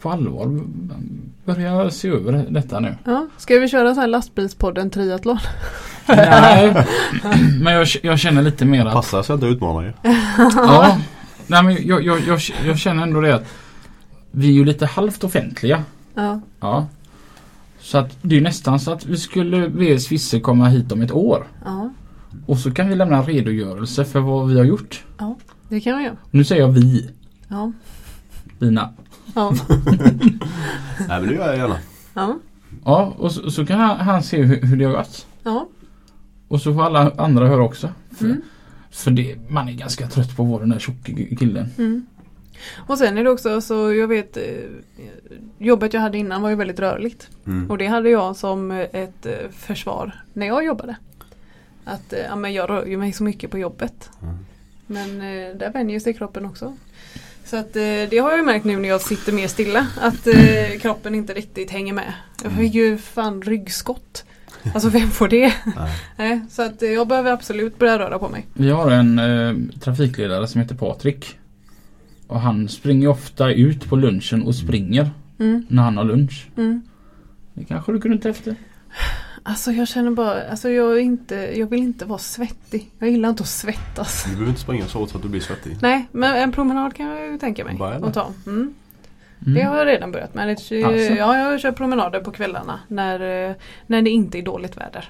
[0.00, 0.60] på allvar
[1.44, 2.94] börja se över detta nu.
[3.04, 3.26] Ja.
[3.36, 5.38] Ska vi köra så här lastbilspodden triathlon?
[6.08, 6.86] Nej,
[7.62, 9.94] men jag, jag känner lite mer att Passar så jag inte utmanar er.
[10.56, 10.98] Ja,
[11.46, 13.46] nej men jag, jag, jag, jag känner ändå det att
[14.30, 15.84] vi är ju lite halvt offentliga.
[16.22, 16.40] Ja.
[16.60, 16.86] Ja.
[17.80, 21.12] Så att det är nästan så att vi skulle be Svisse komma hit om ett
[21.12, 21.46] år.
[21.64, 21.90] Ja,
[22.46, 25.04] Och så kan vi lämna en redogörelse för vad vi har gjort.
[25.68, 26.16] det kan vi göra.
[26.30, 27.10] Nu säger jag vi,
[27.48, 27.72] Ja.
[28.58, 28.92] Lina.
[29.34, 29.54] Ja.
[31.08, 31.76] Nej men det gör jag gärna.
[32.14, 32.38] Ja.
[32.84, 35.26] Ja, och så, så kan han, han se hur, hur det har gått.
[35.42, 35.68] Ja.
[36.48, 37.88] Och så får alla andra höra också.
[38.18, 38.40] För, Mm.
[38.90, 41.68] för det, man är ganska trött på att vara den där tjocka killen.
[41.78, 42.06] Mm.
[42.86, 44.42] Och sen är det också så jag vet eh,
[45.58, 47.28] Jobbet jag hade innan var ju väldigt rörligt.
[47.46, 47.70] Mm.
[47.70, 50.96] Och det hade jag som ett eh, försvar när jag jobbade.
[51.84, 54.10] Att eh, ja, men jag rör ju mig så mycket på jobbet.
[54.22, 54.36] Mm.
[54.86, 56.76] Men eh, där vänjer sig kroppen också.
[57.44, 59.86] Så att eh, det har jag ju märkt nu när jag sitter mer stilla.
[60.00, 62.12] Att eh, kroppen inte riktigt hänger med.
[62.42, 64.24] Jag fick ju fan ryggskott.
[64.74, 65.52] Alltså vem får det?
[66.16, 66.40] Nej.
[66.50, 68.46] Så att eh, jag behöver absolut börja röra på mig.
[68.52, 71.38] Vi har en eh, trafikledare som heter Patrik.
[72.28, 75.10] Och han springer ofta ut på lunchen och springer
[75.40, 76.48] Mm, när han har lunch.
[76.56, 76.82] mm.
[77.54, 78.54] Det kanske du kunde testa?
[79.42, 82.90] Alltså jag känner bara, alltså jag, är inte, jag vill inte vara svettig.
[82.98, 84.24] Jag gillar inte att svettas.
[84.24, 85.76] Du behöver inte springa så hårt så att du blir svettig.
[85.82, 88.30] Nej, men en promenad kan jag ju tänka mig att ta.
[88.46, 88.74] Mm.
[89.46, 89.54] Mm.
[89.54, 90.46] Det har jag redan börjat med.
[90.48, 90.74] Det, Alltså?
[91.14, 93.18] ja, jag kör promenader på kvällarna när,
[93.86, 95.04] när det inte är dåligt väder.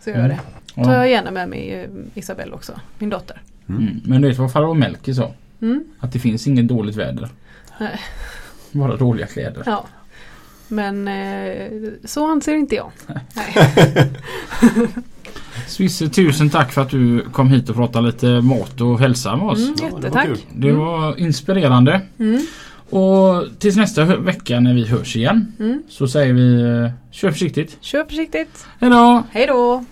[0.00, 0.36] Så gör jag Mm.
[0.74, 0.84] det.
[0.84, 0.98] tar Ja.
[0.98, 3.42] jag gärna med mig eh, Isabelle också, min dotter.
[3.68, 3.82] Mm.
[3.82, 4.00] Mm.
[4.04, 5.30] Men du vet vad farbror Melker sa?
[5.62, 5.84] Mm.
[6.00, 7.28] Att det finns inget dåligt väder.
[7.80, 8.00] Nej.
[8.72, 9.62] Bara dåliga kläder.
[9.66, 9.86] Ja.
[10.68, 11.66] Men eh,
[12.04, 12.90] så anser inte jag.
[13.06, 13.54] Nej.
[15.68, 19.46] Swisse, tusen tack för att du kom hit och pratade lite mat och hälsa med
[19.46, 19.58] oss.
[19.58, 20.46] Mm, Ja, det var jättetack.
[20.54, 20.80] Det Mm.
[20.80, 22.00] var inspirerande.
[22.18, 22.46] Mm.
[22.90, 25.82] Och tills nästa vecka när vi hörs igen Mm.
[25.88, 27.76] så säger vi eh, kör försiktigt.
[27.80, 28.66] Kör försiktigt.
[28.80, 29.22] Hejdå!
[29.30, 29.84] Hej då!